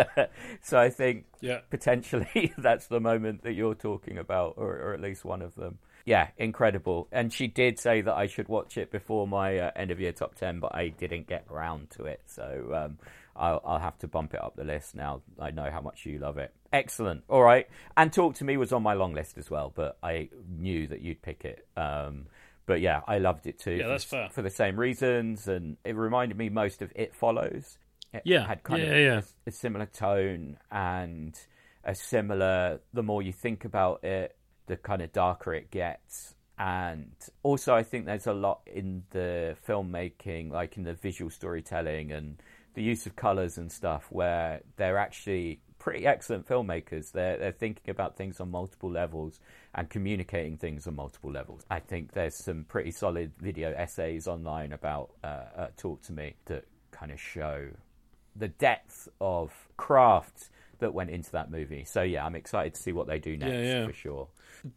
[0.62, 1.60] so I think Yeah.
[1.70, 5.78] potentially that's the moment that you're talking about, or, or at least one of them.
[6.04, 7.08] Yeah, incredible.
[7.10, 10.12] And she did say that I should watch it before my uh, end of year
[10.12, 12.22] top ten, but I didn't get around to it.
[12.26, 12.98] So um,
[13.34, 15.22] I'll, I'll have to bump it up the list now.
[15.40, 16.52] I know how much you love it.
[16.76, 17.24] Excellent.
[17.28, 17.66] All right.
[17.96, 21.00] And Talk to Me was on my long list as well, but I knew that
[21.00, 21.66] you'd pick it.
[21.76, 22.26] Um,
[22.66, 23.72] but yeah, I loved it too.
[23.72, 24.28] Yeah, for that's the- fair.
[24.30, 27.78] For the same reasons, and it reminded me most of It Follows.
[28.12, 29.20] It Yeah, had kind yeah, of yeah.
[29.46, 31.34] a similar tone and
[31.84, 34.36] a similar the more you think about it
[34.66, 37.12] the kind of darker it gets and
[37.44, 42.42] also i think there's a lot in the filmmaking like in the visual storytelling and
[42.74, 47.12] the use of colors and stuff where they're actually pretty excellent filmmakers.
[47.12, 49.38] They're they're thinking about things on multiple levels
[49.72, 51.64] and communicating things on multiple levels.
[51.70, 56.34] I think there's some pretty solid video essays online about uh, uh, talk to me
[56.46, 57.68] that kind of show
[58.34, 61.84] the depth of craft that went into that movie.
[61.84, 63.86] So yeah, I'm excited to see what they do next Yeah, yeah.
[63.86, 64.28] for sure.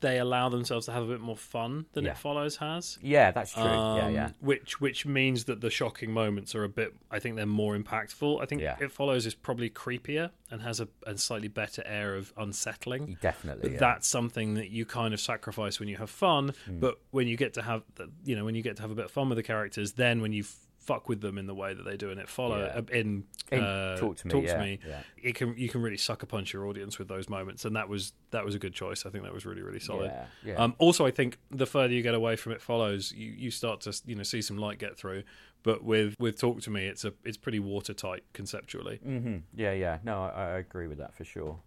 [0.02, 2.12] They allow themselves to have a bit more fun than Yeah.
[2.12, 3.00] It Follows has.
[3.02, 3.64] Yeah, that's true.
[3.64, 4.32] Um, yeah.
[4.40, 6.94] Which which means that the shocking moments are a bit.
[7.10, 8.42] I think they're more impactful.
[8.42, 8.76] I think Yeah.
[8.80, 13.18] it follows is probably creepier and has a, a slightly better air of unsettling.
[13.22, 13.62] Definitely.
[13.64, 13.80] But yeah.
[13.80, 16.54] that's something that you kind of sacrifice when you have fun.
[16.66, 16.80] Hmm.
[16.80, 17.84] But when you get to have,
[18.26, 20.22] you know, when you get to have a bit of fun with the characters, then
[20.22, 22.60] when you f- fuck with them in the way that they do in it follow
[22.60, 22.80] Yeah.
[22.80, 25.02] uh, in, uh, Talk to Me, talk yeah, me, yeah.
[25.22, 28.13] it can you can really sucker punch your audience with those moments, and that was
[28.32, 29.06] that was a good choice.
[29.06, 30.12] I think that was really really solid.
[30.58, 33.82] Um, also, I think the further you get away from it follows, you, you start
[33.82, 35.24] to you know see some light get through.
[35.62, 38.98] But with with Talk to Me, it's a it's pretty watertight conceptually.
[39.04, 39.98] hmm Yeah, yeah.
[40.04, 41.60] No, I, I agree with that for sure.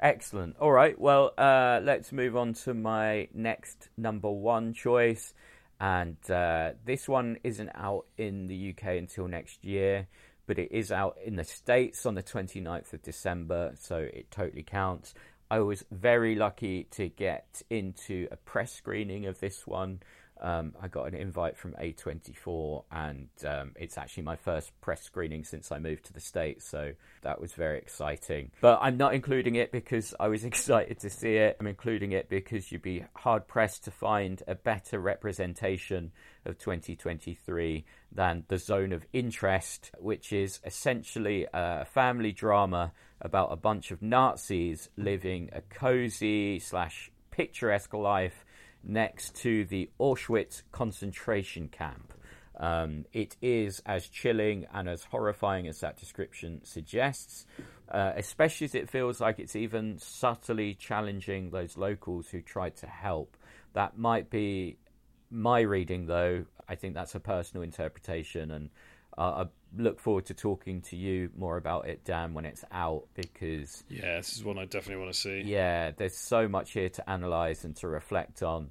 [0.00, 0.56] Excellent.
[0.58, 0.98] All right.
[1.00, 5.34] Well, uh, let's move on to my next number one choice.
[5.80, 10.08] And uh, this one isn't out in the UK until next year,
[10.46, 14.64] but it is out in the States on the 29th of December, so it totally
[14.64, 15.14] counts.
[15.50, 20.00] I was very lucky to get into a press screening of this one.
[20.40, 25.44] Um, I got an invite from A24, and um, it's actually my first press screening
[25.44, 28.50] since I moved to the States, so that was very exciting.
[28.60, 31.56] But I'm not including it because I was excited to see it.
[31.60, 36.12] I'm including it because you'd be hard pressed to find a better representation
[36.44, 43.56] of 2023 than The Zone of Interest, which is essentially a family drama about a
[43.56, 48.44] bunch of Nazis living a cozy slash picturesque life
[48.82, 52.12] next to the Auschwitz concentration camp.
[52.58, 57.46] Um, it is as chilling and as horrifying as that description suggests,
[57.88, 62.86] uh, especially as it feels like it's even subtly challenging those locals who tried to
[62.86, 63.36] help.
[63.74, 64.78] That might be
[65.30, 66.46] my reading, though.
[66.68, 68.70] I think that's a personal interpretation, and
[69.16, 69.44] uh,
[69.76, 74.16] look forward to talking to you more about it, Dan, when it's out, because Yeah,
[74.16, 75.42] this is one I definitely want to see.
[75.42, 78.70] yeah, there's so much here to analyze and to reflect on.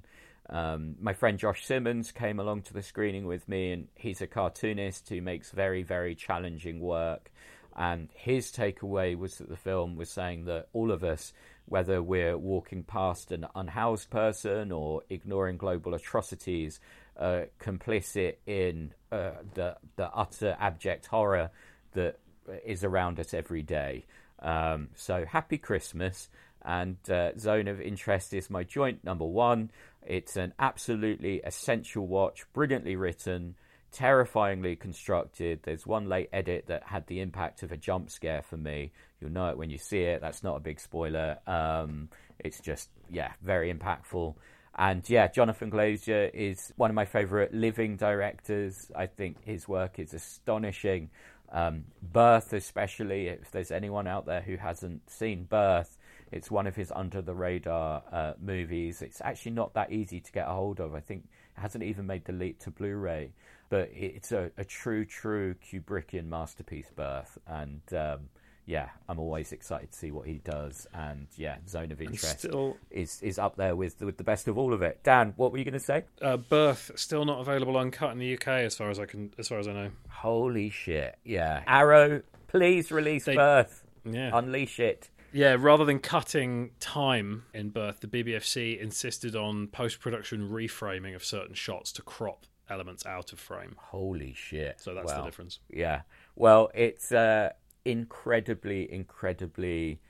[0.50, 4.26] Um, my friend Josh Simmons came along to the screening with me, and he's a
[4.26, 7.30] cartoonist who makes very, very challenging work.
[7.76, 11.32] And his takeaway was that the film was saying that all of us,
[11.66, 16.80] whether we're walking past an unhoused person or ignoring global atrocities,
[17.18, 21.50] are complicit in uh, the the utter abject horror
[21.92, 22.18] that
[22.64, 24.04] is around us every day.
[24.40, 26.28] Um, so happy Christmas.
[26.64, 29.70] And uh, Zone of Interest is my joint number one.
[30.06, 33.54] It's an absolutely essential watch, brilliantly written,
[33.92, 35.60] terrifyingly constructed.
[35.62, 38.92] There's one late edit that had the impact of a jump scare for me.
[39.20, 40.20] You'll know it when you see it.
[40.20, 41.38] That's not a big spoiler.
[41.46, 44.34] Um, it's just, yeah, very impactful.
[44.78, 48.92] And yeah, Jonathan Glazer is one of my favorite living directors.
[48.94, 51.10] I think his work is astonishing.
[51.50, 55.98] Um, Birth, especially, if there's anyone out there who hasn't seen Birth,
[56.30, 59.02] it's one of his under the radar uh, movies.
[59.02, 60.94] It's actually not that easy to get a hold of.
[60.94, 61.24] I think
[61.56, 63.32] it hasn't even made the leap to Blu ray,
[63.70, 67.36] but it's a, a true, true Kubrickian masterpiece, Birth.
[67.48, 68.28] And um,
[68.68, 70.86] yeah, I'm always excited to see what he does.
[70.92, 74.58] And yeah, Zone of Interest Still, is is up there with with the best of
[74.58, 75.00] all of it.
[75.02, 76.04] Dan, what were you going to say?
[76.20, 79.48] uh, Birth still not available uncut in the UK, as far as I can, as
[79.48, 79.90] far as I know.
[80.10, 81.16] Holy shit!
[81.24, 85.08] Yeah, Arrow, please release They- Birth, Yeah, unleash it.
[85.32, 85.56] yeah.
[85.58, 91.90] Rather than cutting time in Birth, the BBFC insisted on post-production reframing of certain shots
[91.92, 93.76] to crop elements out of frame.
[93.78, 94.78] Holy shit!
[94.78, 95.20] So that's Wow.
[95.20, 95.58] the difference.
[95.70, 96.02] Yeah.
[96.36, 97.52] Well, it's uh,
[97.84, 100.00] incredibly, incredibly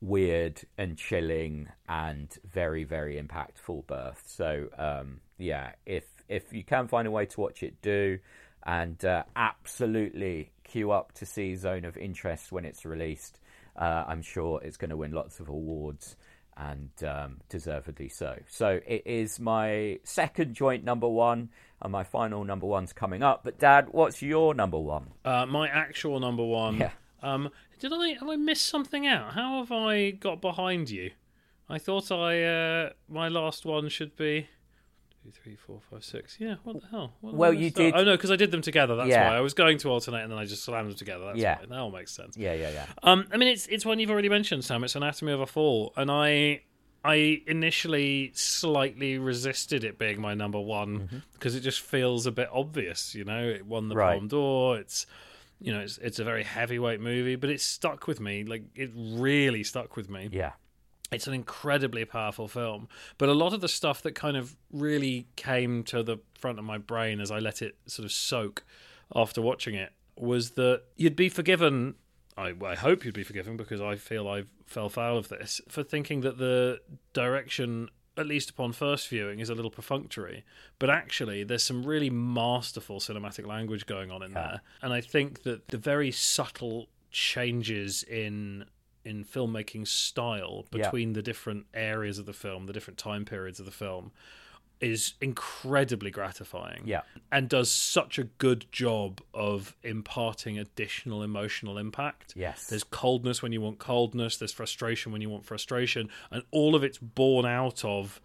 [0.00, 4.22] weird and chilling and very, very impactful birth.
[4.26, 8.18] So, um, yeah, if if you can find a way to watch it, do.
[8.66, 13.38] And uh, absolutely queue up to see Zone of Interest when it's released.
[13.76, 16.16] Uh, I'm sure it's going to win lots of awards
[16.56, 18.38] and um, deservedly so.
[18.48, 21.50] So it is my second joint number one,
[21.82, 23.42] and my final number one's coming up.
[23.44, 25.10] But Dan, what's your number one?
[25.24, 26.78] Uh, my actual number one.
[26.78, 26.90] Yeah.
[27.22, 29.32] Um, did I have I missed something out?
[29.32, 31.10] How have I got behind you?
[31.68, 34.48] I thought I uh, my last one should be
[35.24, 36.36] two, three, four, five, six.
[36.38, 36.56] Yeah.
[36.64, 37.14] What the hell?
[37.20, 38.94] What Well, you did- Oh no, because I did them together.
[38.96, 39.30] That's Yeah.
[39.30, 41.24] why I was going to alternate, and then I just slammed them together.
[41.26, 41.58] That's Yeah.
[41.60, 41.66] why.
[41.66, 42.36] That all makes sense.
[42.36, 42.86] Yeah, yeah, yeah.
[43.02, 44.84] Um, I mean, it's it's one you've already mentioned, Sam.
[44.84, 46.62] It's Anatomy of a Fall, and I
[47.06, 52.48] I initially slightly resisted it being my number one because it just feels a bit
[52.52, 53.14] obvious.
[53.14, 53.98] You know, it won the Mm-hmm.
[54.00, 54.18] Right.
[54.18, 54.78] Palme d'Or.
[54.78, 55.06] It's
[55.60, 58.44] you know, it's it's a very heavyweight movie, but it stuck with me.
[58.44, 60.28] Like it really stuck with me.
[60.32, 60.52] Yeah.
[61.14, 62.88] It's an incredibly powerful film,
[63.18, 66.64] but a lot of the stuff that kind of really came to the front of
[66.64, 68.64] my brain as I let it sort of soak
[69.14, 71.94] after watching it was that you'd be forgiven
[72.36, 75.84] I, I hope you'd be forgiven because I feel I fell foul of this for
[75.84, 76.80] thinking that the
[77.12, 80.42] direction, at least upon first viewing, is a little perfunctory.
[80.80, 84.46] But actually, there's some really masterful cinematic language going on in Yeah.
[84.48, 88.64] there, and I think that the very subtle changes in
[89.04, 90.84] in filmmaking style Yeah.
[90.84, 94.12] between the different areas of the film, the different time periods of the film,
[94.80, 97.02] is incredibly gratifying Yeah.
[97.30, 102.34] and does such a good job of imparting additional emotional impact.
[102.36, 102.66] Yes.
[102.66, 106.82] There's coldness when you want coldness, there's frustration when you want frustration, and all of
[106.82, 108.20] it's born out of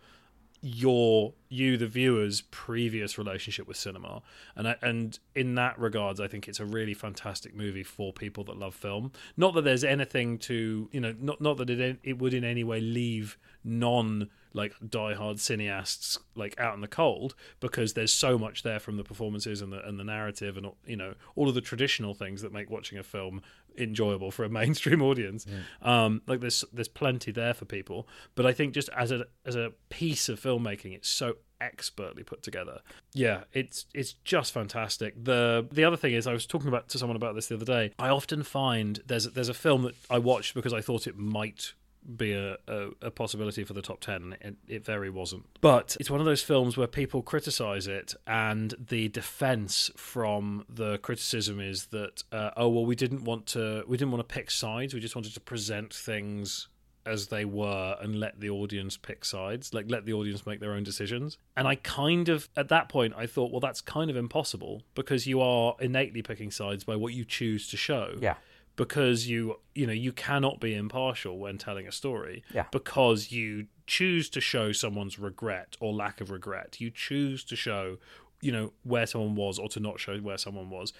[0.61, 4.21] your you the viewer's previous relationship with cinema.
[4.55, 8.43] And I, and in that regards I think it's a really fantastic movie for people
[8.45, 9.11] that love film.
[9.37, 12.63] Not that there's anything to you know not not that it it would in any
[12.63, 18.63] way leave non like diehard cineasts like out in the cold because there's so much
[18.63, 21.61] there from the performances and the and the narrative and you know all of the
[21.61, 23.41] traditional things that make watching a film
[23.77, 25.45] enjoyable for a mainstream audience.
[25.81, 29.55] Um, like there's there's plenty there for people, but I think just as a as
[29.55, 32.79] a piece of filmmaking, it's so expertly put together.
[33.13, 35.23] Yeah, it's it's just fantastic.
[35.23, 37.65] The the other thing is I was talking about to someone about this the other
[37.65, 37.91] day.
[37.99, 41.73] I often find there's there's a film that I watched because I thought it might
[42.15, 45.45] be a, a, a possibility for the top 10 it, it very wasn't.
[45.61, 50.97] But it's one of those films where people criticize it and the defense from the
[50.99, 54.51] criticism is that uh, oh well we didn't want to we didn't want to pick
[54.51, 54.93] sides.
[54.93, 56.67] We just wanted to present things
[57.05, 60.73] as they were and let the audience pick sides like let the audience make their
[60.73, 61.37] own decisions.
[61.55, 65.25] And i kind of at that point i thought well that's kind of impossible because
[65.25, 68.15] you are innately picking sides by what you choose to show.
[68.19, 68.35] Yeah.
[68.83, 72.65] Because you you know you cannot be impartial when telling a story Yeah.
[72.71, 77.97] because you choose to show someone's regret or lack of regret you choose to show
[78.41, 80.93] you know where someone was or to not show where someone was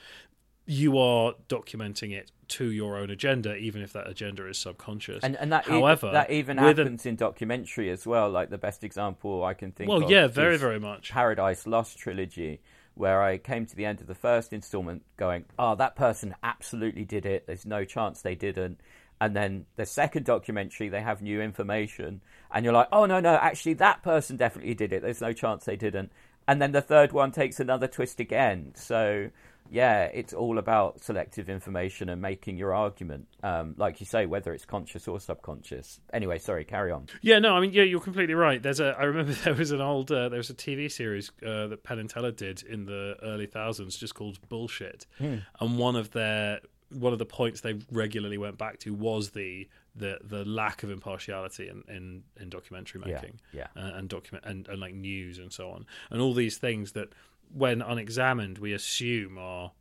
[0.66, 5.36] you are documenting it to your own agenda even if that agenda is subconscious And
[5.38, 8.30] and that however that even with a- happens in documentary as well.
[8.30, 10.12] Like the best example I can think well of.
[10.12, 12.60] yeah very very much Paradise Lost trilogy,
[13.00, 17.06] where I came to the end of the first installment going, "Oh, that person absolutely
[17.06, 17.48] did it.
[17.48, 18.80] There's no chance they didn't."
[19.22, 22.22] And then the second documentary, they have new information,
[22.52, 25.02] and you're like, "Oh no, no, actually, that person definitely did it.
[25.02, 26.12] There's no chance they didn't."
[26.48, 28.74] And then the third one takes another twist again.
[28.76, 29.30] So
[29.72, 34.54] yeah, it's all about selective information and making your argument, um, like you say, whether
[34.54, 36.00] it's conscious or subconscious.
[36.12, 37.08] Anyway, sorry, carry on.
[37.22, 38.62] Yeah, no, I mean, yeah, you're completely right.
[38.62, 41.68] There's a, I remember there was an old, uh, there was a TV series uh,
[41.68, 46.12] that Penn and Teller did in the early thousands, just called Bullshit, and one of
[46.12, 46.60] their,
[46.90, 50.92] one of the points they regularly went back to was the the the lack of
[50.92, 53.68] impartiality in in, in documentary Yeah, making, yeah.
[53.76, 57.10] uh, and document and, and like news and so on, and all these things that
[57.54, 59.72] when unexamined we assume are,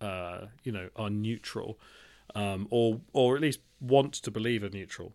[0.00, 1.78] uh, you know, are neutral,
[2.34, 5.12] um, or or at least want to believe are neutral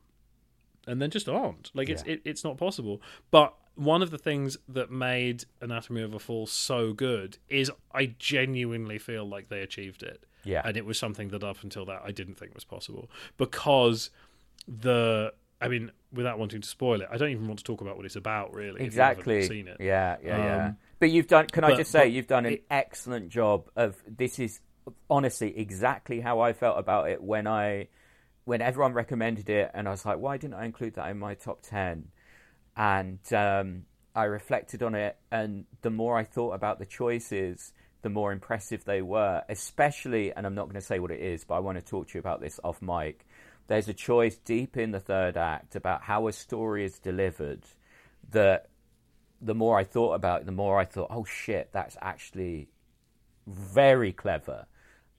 [0.88, 1.72] and then just aren't.
[1.74, 2.14] Like it's Yeah.
[2.14, 3.02] it, it's not possible.
[3.32, 8.16] But one of the things that made Anatomy of a Fall so good is I
[8.20, 10.24] genuinely feel like they achieved it.
[10.44, 10.62] Yeah.
[10.66, 14.10] And it was something that up until that I didn't think was possible because
[14.68, 17.96] the I mean, without wanting to spoil it, I don't even want to talk about
[17.96, 18.82] what it's about really.
[18.82, 19.78] if you haven't exactly seen it.
[19.80, 22.66] yeah yeah yeah Um, but you've done can i just say you've done an it-
[22.70, 24.62] excellent job of this is
[25.10, 27.88] honestly exactly how i felt about it when i
[28.46, 31.34] when everyone recommended it and i was like why didn't i include that in my
[31.34, 32.08] top 10
[32.78, 33.84] and um,
[34.16, 37.74] i reflected on it and the more i thought about the choices
[38.04, 41.44] the more impressive they were especially and i'm not going to say what it is
[41.44, 43.26] but i want to talk to you about this off mic.
[43.68, 47.62] There's a choice deep in the third act about how a story is delivered
[48.32, 48.71] that
[49.42, 52.70] the more I thought about it, the more I thought, oh shit, that's actually
[53.48, 54.66] very clever.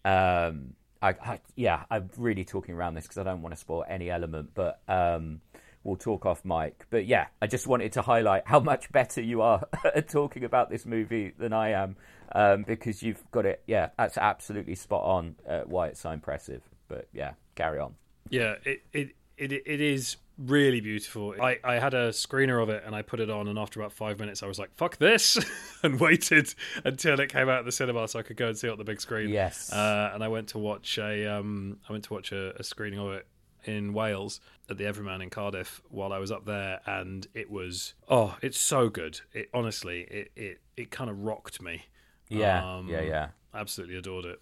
[0.05, 3.85] Um, I, I, yeah, I'm really talking around this because I don't want to spoil
[3.89, 5.41] any element, but um,
[5.83, 6.87] we'll talk off mic.
[6.91, 10.71] But yeah, I just wanted to highlight how much better you are at talking about
[10.71, 11.97] this movie than I am
[12.33, 13.63] um, because you've got it.
[13.67, 16.63] Yeah, that's absolutely spot on uh, why it's so impressive.
[16.89, 17.95] But yeah, carry on.
[18.31, 21.35] Yeah, it it it, it is really beautiful.
[21.41, 23.93] I, I had a screener of it and I put it on, and after about
[23.93, 25.39] five minutes, I was like, "Fuck this,"
[25.83, 26.55] and waited
[26.85, 28.79] until it came out of the cinema so I could go and see it on
[28.79, 29.29] the big screen.
[29.31, 29.73] Yes.
[29.73, 33.01] uh, and I went to watch a um I went to watch a, a screening
[33.01, 33.27] of it
[33.65, 37.95] in Wales at the Everyman in Cardiff while I was up there, and it was
[38.09, 39.21] oh, it's so good.
[39.33, 41.85] It honestly, it it it kind of rocked me.
[42.29, 43.29] Yeah, Um, yeah, yeah.
[43.55, 44.41] Absolutely adored it.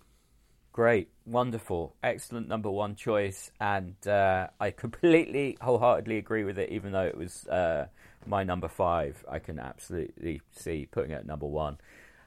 [0.73, 6.71] Great, wonderful, excellent number one choice, and uh, I completely, wholeheartedly agree with it.
[6.71, 7.87] Even though it was uh,
[8.25, 11.79] my number five, I can absolutely see putting it at number one.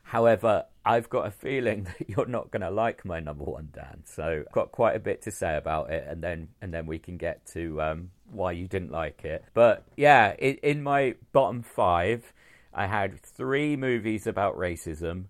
[0.03, 4.03] However, I've got a feeling that you're not going to like my number one, Dan.
[4.03, 6.99] So I've got quite a bit to say about it, and then and then we
[6.99, 9.45] can get to um, why you didn't like it.
[9.53, 12.33] But yeah, it, in my bottom five,
[12.73, 15.25] I had three movies about racism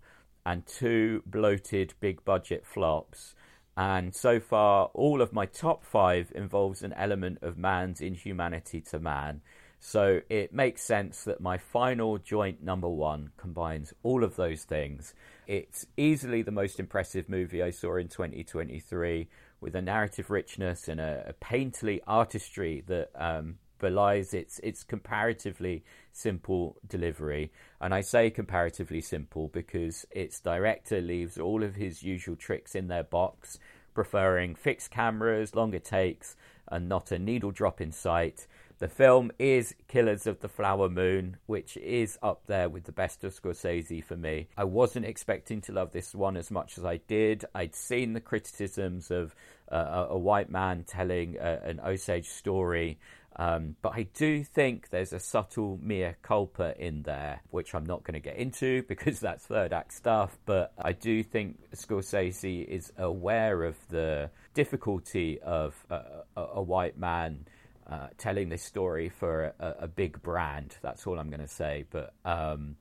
[0.46, 3.36] and two bloated big budget flops.
[3.76, 9.00] And so far, all of my top five involves an element of man's inhumanity to
[9.00, 9.42] man.
[9.80, 15.14] So it makes sense that my final joint number one combines all of those things.
[15.46, 19.28] It's easily the most impressive movie I saw in 2023
[19.60, 25.84] with a narrative richness and a, a painterly artistry that um, belies its its comparatively
[26.14, 27.52] simple delivery.
[27.82, 32.88] And I say comparatively simple because its director leaves all of his usual tricks in
[32.88, 33.60] their box,
[33.94, 36.38] preferring fixed cameras, longer takes,
[36.70, 38.48] and not a needle drop in sight.
[38.80, 43.24] The film is Killers of the Flower Moon, which is up there with the best
[43.24, 44.48] of Scorsese for me.
[44.58, 47.46] I wasn't expecting to love this one as much as I did.
[47.54, 49.36] I'd seen the criticisms of
[49.72, 53.00] uh, a white man telling uh, an Osage story
[53.36, 58.04] um, but I do think there's a subtle mea culpa in there, which I'm not
[58.04, 60.38] going to get into because that's third act stuff.
[60.46, 66.02] But I do think Scorsese is aware of the difficulty of a,
[66.38, 67.46] a, a white man
[67.88, 70.78] uh, telling this story for a, a, big brand.
[70.82, 71.86] That's all I'm going to say.
[71.90, 72.78] But um,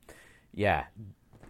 [0.54, 0.84] yeah,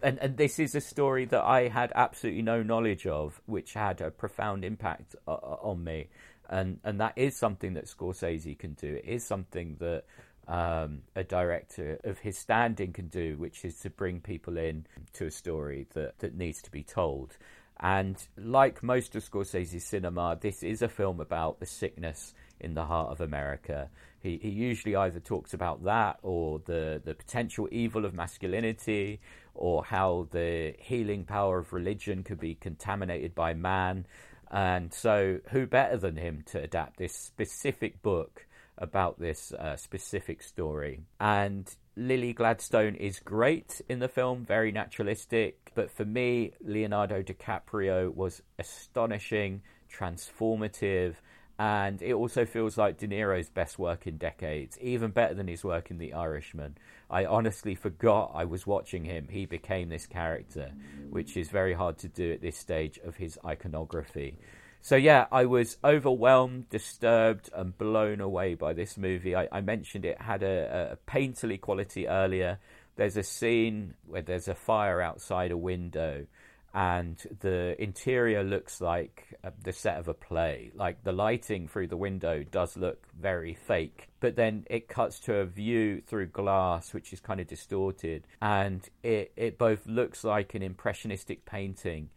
[0.01, 4.01] and, and this is a story that I had absolutely no knowledge of, which had
[4.01, 6.09] a profound impact uh, uh on me,
[6.53, 8.95] and and that is something that Scorsese can do.
[8.95, 10.03] It is something that
[10.47, 15.25] um, a director of his standing can do, which is to bring people in to
[15.25, 17.37] a story that that needs to be told.
[17.79, 22.85] And like most of Scorsese's cinema, this is a film about the sickness in the
[22.85, 23.89] heart of America.
[24.21, 29.19] He, he usually either talks about that or the, the potential evil of masculinity
[29.53, 34.05] or how the healing power of religion could be contaminated by man.
[34.53, 38.45] And so, who better than him to adapt this specific book
[38.77, 41.01] about this uh, specific story?
[41.19, 45.71] And Lily Gladstone is great in the film, very naturalistic.
[45.73, 51.15] But for me, Leonardo DiCaprio was astonishing, transformative,
[51.59, 55.63] and it also feels like De Niro's best work in decades, even better than his
[55.63, 56.77] work in The Irishman.
[57.09, 59.27] I honestly forgot I was watching him.
[59.29, 60.71] He became this character,
[61.11, 64.37] which is very hard to do at this stage of his iconography.
[64.81, 69.35] So yeah, I was overwhelmed, disturbed, and blown away by this movie.
[69.35, 72.59] I, I mentioned it had a, a painterly quality earlier.
[72.95, 76.25] There's a scene where there's a fire outside a window,
[76.73, 80.71] and the interior looks like uh, the set of a play.
[80.73, 85.35] Like the lighting through the window does look very fake, but then it cuts to
[85.35, 90.55] a view through glass, which is kind of distorted, and it, it both looks like
[90.55, 92.09] an impressionistic painting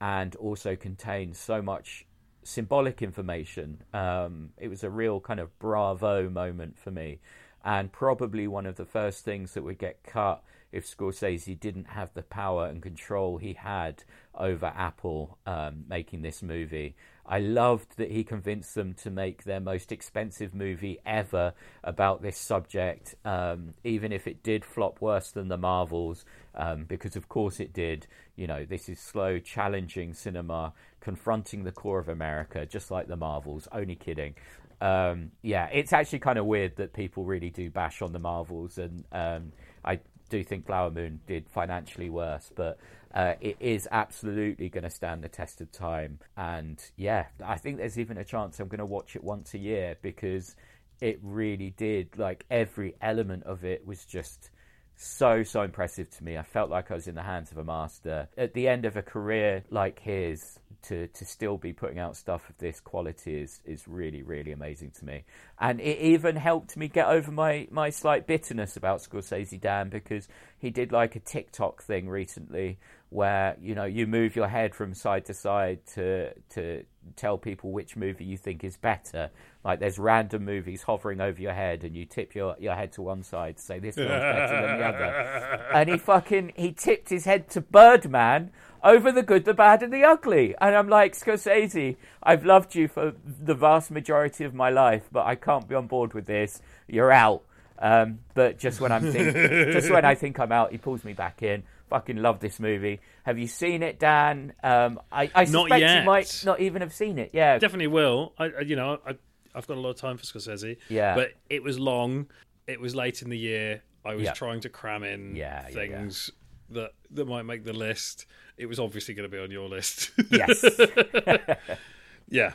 [0.00, 2.06] and also contains so much
[2.44, 3.82] symbolic information.
[3.92, 7.18] Um, it was a real kind of bravo moment for me,
[7.64, 10.44] and probably one of the first things that would get cut
[10.74, 14.02] if Scorsese didn't have the power and control he had
[14.34, 16.96] over Apple um, making this movie.
[17.26, 22.36] I loved that he convinced them to make their most expensive movie ever about this
[22.36, 27.60] subject, um, even if it did flop worse than the Marvels, um, because of course
[27.60, 28.06] it did.
[28.36, 33.16] You know, this is slow, challenging cinema confronting the core of America, just like the
[33.16, 33.68] Marvels.
[33.70, 34.34] Only kidding.
[34.80, 38.76] Um, yeah, it's actually kind of weird that people really do bash on the Marvels,
[38.76, 39.52] and um,
[39.84, 40.00] I
[40.34, 42.78] do think Flower Moon did financially worse, but
[43.14, 46.18] uh, it is absolutely going to stand the test of time.
[46.36, 49.58] And yeah, I think there's even a chance I'm going to watch it once a
[49.58, 50.56] year because
[51.00, 52.18] it really did.
[52.18, 54.50] Like every element of it was just
[54.96, 56.38] so so impressive to me.
[56.38, 58.28] I felt like I was in the hands of a master.
[58.36, 62.48] At the end of a career like his, to to still be putting out stuff
[62.48, 65.24] of this quality is is really really amazing to me.
[65.58, 70.28] And it even helped me get over my my slight bitterness about Scorsese Dan because
[70.58, 72.78] he did like a TikTok thing recently
[73.14, 76.82] where you know you move your head from side to side to to
[77.14, 79.30] tell people which movie you think is better.
[79.64, 83.02] Like there's random movies hovering over your head, and you tip your, your head to
[83.02, 85.60] one side to say this one's better than the other.
[85.74, 88.50] And he fucking he tipped his head to Birdman
[88.82, 90.56] over the good, the bad, and the ugly.
[90.60, 95.24] And I'm like Scorsese, I've loved you for the vast majority of my life, but
[95.24, 96.60] I can't be on board with this.
[96.88, 97.44] You're out.
[97.78, 99.34] Um, but just when I'm think,
[99.72, 101.62] just when I think I'm out, he pulls me back in.
[101.94, 102.98] Fucking love this movie.
[103.22, 104.52] Have you seen it, Dan?
[104.64, 107.30] Um, I, I suspect you might not even have seen it.
[107.32, 108.32] Yeah, definitely will.
[108.36, 109.14] I, you know, I,
[109.54, 110.78] I've got a lot of time for Scorsese.
[110.88, 112.26] Yeah, but it was long.
[112.66, 113.80] It was late in the year.
[114.04, 114.32] I was yeah.
[114.32, 116.32] trying to cram in yeah, things.
[116.70, 118.26] that that might make the list.
[118.56, 120.10] It was obviously going to be on your list.
[120.32, 120.64] Yes.
[122.28, 122.54] yeah,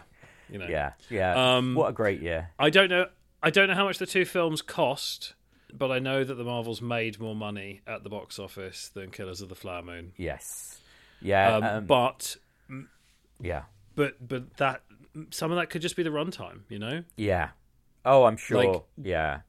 [0.49, 0.67] you know.
[0.67, 0.91] yeah.
[1.09, 1.55] Yeah.
[1.55, 2.49] Um, what a great year.
[2.59, 3.05] I don't know.
[3.41, 5.33] I don't know how much the two films cost,
[5.73, 9.41] but I know that the Marvels made more money at the box office than Killers
[9.41, 10.13] of the Flower Moon.
[10.17, 10.79] Yes.
[11.21, 11.55] Yeah.
[11.55, 12.37] Um, um, but
[13.41, 13.63] yeah.
[13.95, 14.81] but but that
[15.31, 16.61] some of that could just be the runtime.
[16.69, 17.49] You know, Yeah.
[18.05, 18.63] Oh, I'm sure.
[18.73, 19.39] Like- yeah.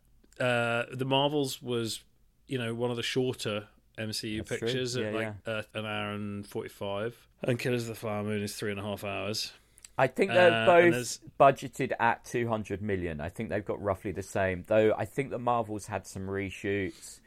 [0.41, 2.03] uh, the Marvels was
[2.49, 3.68] you know one of the shorter
[3.99, 4.59] MCU That's true.
[4.59, 8.23] pictures at Yeah, like uh, an hour and forty five, and Killers of the Flower
[8.25, 9.53] Moon is three and a half hours.
[10.01, 13.20] I think they're Uh, both budgeted at 200 million.
[13.20, 14.64] I think they've got roughly the same.
[14.66, 17.20] Though I think the Marvels had some reshoots,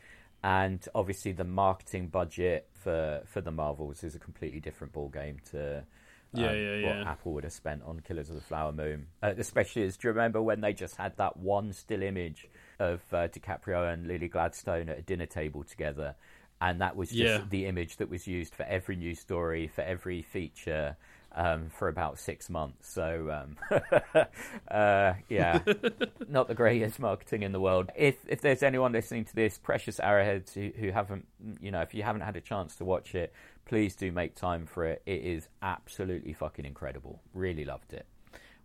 [0.43, 5.37] and obviously the marketing budget for for the Marvels is a completely different ball game
[5.51, 5.77] to.
[5.79, 7.11] um, Yeah, yeah, what yeah.
[7.11, 10.11] Apple would have spent on Killers of the Flower Moon, uh, especially as do you
[10.13, 12.47] remember when they just had that one still image
[12.79, 16.15] of uh, DiCaprio and Lily Gladstone at a dinner table together,
[16.59, 20.23] and that was just the image that was used for every news story, for every
[20.23, 20.97] feature,
[21.35, 22.89] um, for about six months.
[22.91, 23.57] So, um,
[24.71, 25.59] uh, yeah,
[26.27, 27.89] not the greatest marketing in the world.
[27.95, 31.27] If if there's anyone listening to this, precious arrowheads who, who haven't,
[31.59, 33.33] you know, if you haven't had a chance to watch it,
[33.65, 35.01] please do make time for it.
[35.05, 37.21] It is absolutely fucking incredible.
[37.33, 38.05] Really loved it.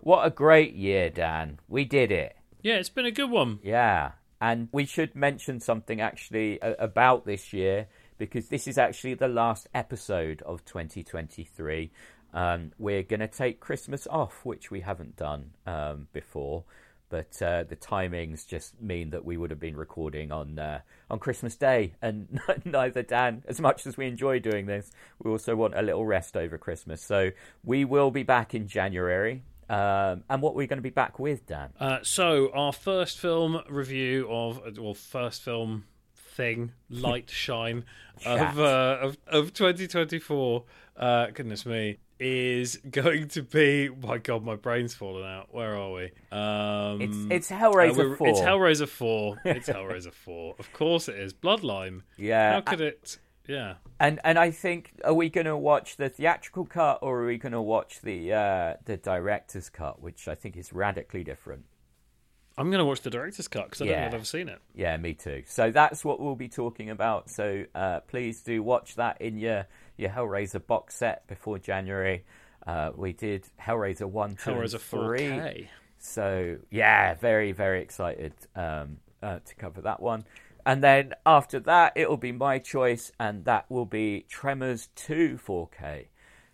[0.01, 1.59] What a great year, Dan.
[1.69, 2.37] We did it.
[2.63, 3.59] Yeah, it's been a good one.
[3.63, 7.89] Yeah, and we should mention something actually about this year
[8.19, 11.91] because this is actually the last episode of 2023.
[12.33, 16.65] Um, we're going to take Christmas off, which we haven't done um, before,
[17.09, 21.19] but uh, the timings just mean that we would have been recording on uh, on
[21.19, 24.91] Christmas Day, and neither Dan, as much as we enjoy doing this,
[25.23, 27.03] we also want a little rest over Christmas.
[27.03, 27.31] So
[27.65, 29.43] we will be back in January.
[29.71, 31.71] Um, and what we're going to be back with, Dan?
[31.79, 37.85] Uh, so our first film review of well, first film thing, Light Shine
[38.25, 40.65] of, uh, of of 2024.
[40.97, 43.89] Uh, goodness me, is going to be.
[43.89, 45.49] My God, my brain's fallen out.
[45.53, 46.05] Where are we?
[46.33, 48.29] Um, It's it's uh, Hellraiser we're- four.
[48.29, 49.41] It's Hellraiser four.
[49.45, 50.55] It's Hellraiser four.
[50.59, 51.33] Of course it is.
[51.33, 52.03] Bloodline.
[52.17, 53.19] Yeah, How could it?
[53.47, 53.75] Yeah.
[53.99, 57.39] and and I think are we going to watch the theatrical cut or are we
[57.39, 61.65] going to watch the uh, the director's cut, which I think is radically different.
[62.59, 64.01] I'm going to watch the director's cut because I don't Yeah.
[64.03, 64.59] think I've ever seen it.
[64.75, 65.45] Yeah, me too.
[65.47, 67.31] So that's what we'll be talking about.
[67.31, 69.67] So uh, please do watch that in your
[69.99, 72.25] your Hellraiser box set before January.
[72.67, 75.21] Uh, we did Hellraiser one, two, and Hellraiser three.
[75.21, 75.69] 4K.
[75.99, 80.25] So yeah, very very excited um, uh, to cover that one.
[80.65, 86.09] And then after that, it'll be my choice, and that will be Tremors 2 4K.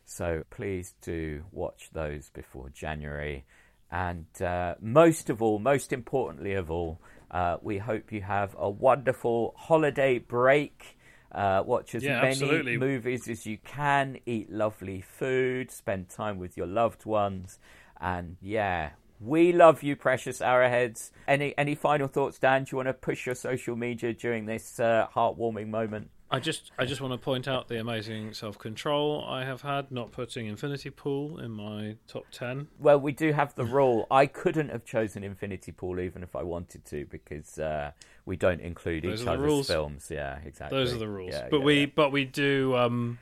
[0.04, 3.44] So please do watch those before January.
[3.90, 8.70] And uh, most of all, most importantly of all, uh, we hope you have a
[8.70, 10.96] wonderful holiday break.
[11.34, 12.76] Uh, watch as Yeah, many absolutely.
[12.76, 17.58] movies as you can, eat lovely food, spend time with your loved ones,
[18.00, 21.10] and yeah, we love you, precious arrowheads.
[21.26, 22.64] Any any final thoughts, Dan?
[22.64, 26.10] Do you want to push your social media during this uh, heartwarming moment?
[26.34, 29.92] I just I just want to point out the amazing self control I have had
[29.92, 32.66] not putting Infinity Pool in my top ten.
[32.80, 34.08] Well, we do have the rule.
[34.10, 37.92] I couldn't have chosen Infinity Pool even if I wanted to because uh,
[38.26, 39.66] we don't include Those each the other's rules.
[39.68, 40.08] films.
[40.10, 40.76] Yeah, exactly.
[40.76, 41.32] Those are the rules.
[41.32, 41.86] Yeah, but yeah, we yeah.
[41.94, 43.18] but we do um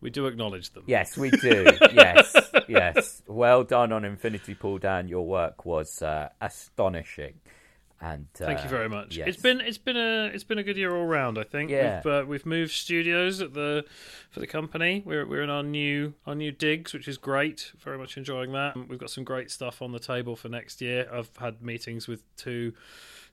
[0.00, 0.84] we do acknowledge them.
[0.86, 1.66] Yes, we do.
[1.92, 2.34] yes,
[2.68, 3.22] yes.
[3.26, 5.08] Well done on Infinity Pool, Dan.
[5.08, 7.40] Your work was uh, astonishing.
[8.00, 9.16] And uh, Thank you very much.
[9.16, 9.26] yes.
[9.28, 11.36] It's been it's been a it's been a good year all round.
[11.36, 11.68] I think.
[11.70, 12.00] Yeah.
[12.04, 13.84] We've, uh, we've moved studios at the
[14.30, 15.02] for the company.
[15.04, 17.72] We're we're in our new our new digs, which is great.
[17.78, 18.76] Very much enjoying that.
[18.88, 21.08] We've got some great stuff on the table for next year.
[21.12, 22.72] I've had meetings with two,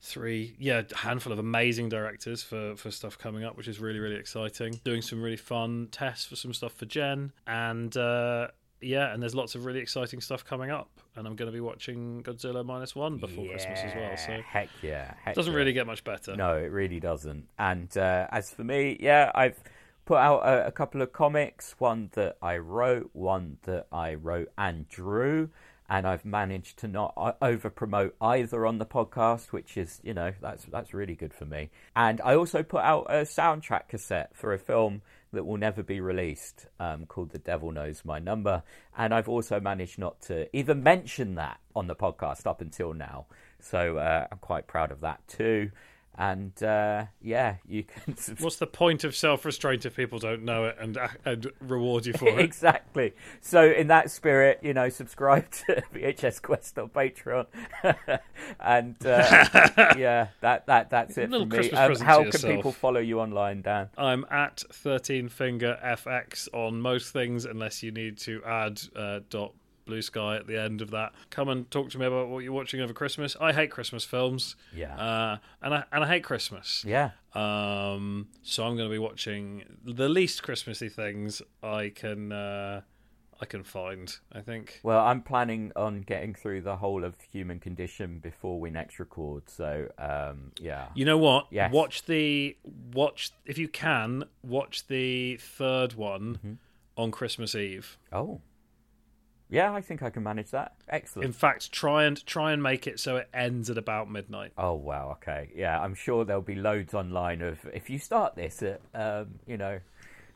[0.02, 4.00] three, yeah, a handful of amazing directors for for stuff coming up, which is really
[4.00, 4.82] really exciting.
[4.84, 7.96] Doing some really fun tests for some stuff for Jen and.
[7.96, 8.48] uh
[8.86, 11.60] yeah, and there's lots of really exciting stuff coming up, and I'm going to be
[11.60, 14.18] watching Godzilla minus one before Christmas as well.
[14.18, 15.58] So heck yeah, heck doesn't yeah.
[15.58, 16.36] really get much better.
[16.36, 17.48] No, it really doesn't.
[17.58, 19.62] And uh, as for me, yeah, I've
[20.06, 21.76] put out a, a couple of comics.
[21.80, 25.50] One that I wrote, one that I wrote and drew.
[25.88, 30.34] And I've managed to not over promote either on the podcast, which is, you know,
[30.42, 31.70] that's that's really good for me.
[31.96, 35.04] And I also put out a soundtrack cassette for a film
[35.34, 38.64] that will never be released, um, called "The Devil Knows My Number."
[38.98, 43.26] And I've also managed not to even mention that on the podcast up until now.
[43.60, 45.72] So uh, I'm quite proud of that too.
[46.18, 48.16] And uh, yeah, you can.
[48.40, 52.28] What's the point of self-restraint if people don't know it and and reward you for
[52.40, 52.40] it?
[52.40, 53.14] exactly.
[53.42, 57.48] So in that spirit, you know, subscribe to VHS Quest on Patreon,
[58.60, 61.72] and uh, yeah, that that that's it Little for me.
[61.72, 62.56] Um, how can yourself.
[62.56, 63.90] people follow you online, Dan?
[63.98, 69.54] I'm at 13 finger FX on most things, unless you need to add uh, dot
[69.86, 71.14] blue sky at the end of that.
[71.30, 73.36] Come and talk to me about what you're watching over Christmas.
[73.40, 74.56] I hate Christmas films.
[74.76, 74.96] Yeah.
[74.96, 76.84] Uh, and I and I hate Christmas.
[76.88, 77.12] Yeah.
[77.34, 82.82] Um, so I'm going to be watching the least Christmassy things I can uh,
[83.42, 84.16] I can find.
[84.32, 84.80] I think.
[84.84, 89.50] Well, I'm planning on getting through the whole of Human Condition before we next record.
[89.50, 90.88] So um, yeah.
[90.96, 91.48] You know what?
[91.52, 91.72] Yes.
[91.74, 92.56] Watch the
[92.94, 96.54] watch if you can watch the third one Mm-hmm.
[96.98, 97.98] on Christmas Eve.
[98.14, 98.40] Oh.
[99.50, 100.74] Yeah, I think I can manage that.
[100.90, 101.26] Excellent.
[101.26, 104.54] In fact, try and try and make it so it ends at about midnight.
[104.58, 105.50] Oh wow, okay.
[105.56, 109.58] Yeah, I'm sure there'll be loads online of if you start this at um, you
[109.58, 109.80] know,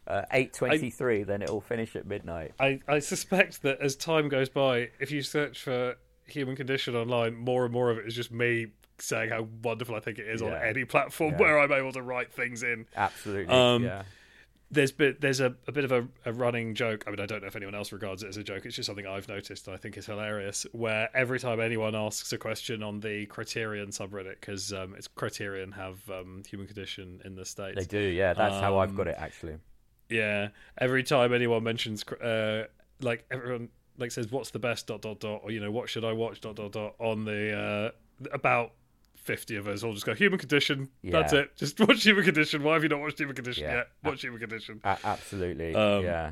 [0.08, 2.54] uh, 8:23 then it'll finish at midnight.
[2.60, 5.96] I, I suspect that as time goes by, if you search for
[6.28, 8.68] human condition online, more and more of it is just me
[9.00, 11.40] saying how wonderful I think it is on any platform Yeah.
[11.40, 12.86] where I'm able to write things in.
[12.96, 13.54] Absolutely.
[13.54, 14.04] Um, yeah.
[14.72, 17.04] There's bit there's a, a bit of a, a running joke.
[17.08, 18.66] I mean, I don't know if anyone else regards it as a joke.
[18.66, 20.68] It's just something I've noticed and I think is hilarious.
[20.74, 25.72] Where every time anyone asks a question on the Criterion subreddit, because um, it's Criterion
[25.72, 27.78] have um, human condition in the states.
[27.78, 28.00] They do.
[28.00, 29.58] Yeah, that's how I've um, got it actually.
[30.10, 32.66] Yeah, every time anyone mentions, uh,
[33.02, 36.06] like everyone like says, "What's the best?" dot dot dot, or you know, "What should
[36.06, 37.92] I watch?" dot dot dot on the
[38.26, 38.74] uh, about
[39.24, 40.90] fifty of us all just go human condition.
[41.04, 41.56] That's it.
[41.58, 42.64] Just watch human condition.
[42.64, 43.76] Why have you not watched human condition Yeah.
[43.76, 43.88] yet?
[44.04, 44.82] Watch human condition.
[44.84, 45.76] A- absolutely.
[45.76, 46.32] Um, yeah.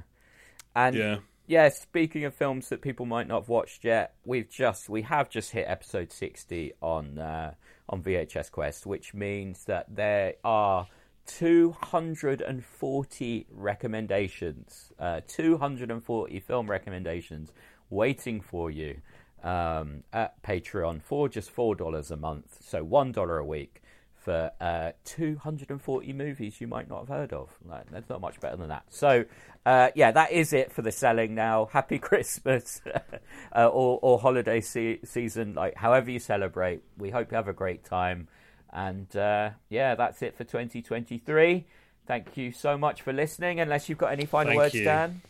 [0.76, 1.18] And Yeah,
[1.48, 5.30] yeah, speaking of films that people might not have watched yet, we've just we have
[5.30, 7.54] just hit episode sixty on uh,
[7.90, 10.88] on VHS Quest, which means that there are
[11.26, 17.52] two hundred and forty recommendations, uh, two hundred and forty film recommendations
[17.90, 19.02] waiting for you
[19.44, 23.82] um, at Patreon for just four dollars a month, so one dollar a week.
[24.16, 27.50] For uh, 240 movies you might not have heard of.
[27.66, 28.84] Like, there's not much better than that.
[28.90, 29.24] So,
[29.66, 31.70] uh, yeah, that is it for the selling now.
[31.72, 32.82] Happy Christmas
[33.56, 36.82] uh, or, or holiday se- season, like however you celebrate.
[36.98, 38.28] We hope you have a great time.
[38.74, 41.66] And uh, yeah, that's it for 2023.
[42.06, 43.62] Thank you so much for listening.
[43.62, 44.84] Unless you've got any final Thank words, you.
[44.84, 45.22] Dan.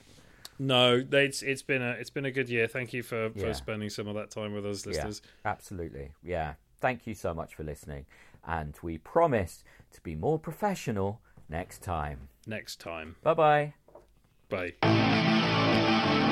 [0.60, 2.68] No, it's it's been a it's been a good year.
[2.68, 3.46] Thank you for, Yeah.
[3.48, 5.22] for spending some of that time with us, listeners.
[5.24, 6.12] Yeah, absolutely.
[6.24, 6.54] Yeah.
[6.80, 8.06] Thank you so much for listening.
[8.46, 12.30] And we promise to be more professional next time.
[12.46, 13.74] Next time, Bye bye.
[14.50, 16.24] bye.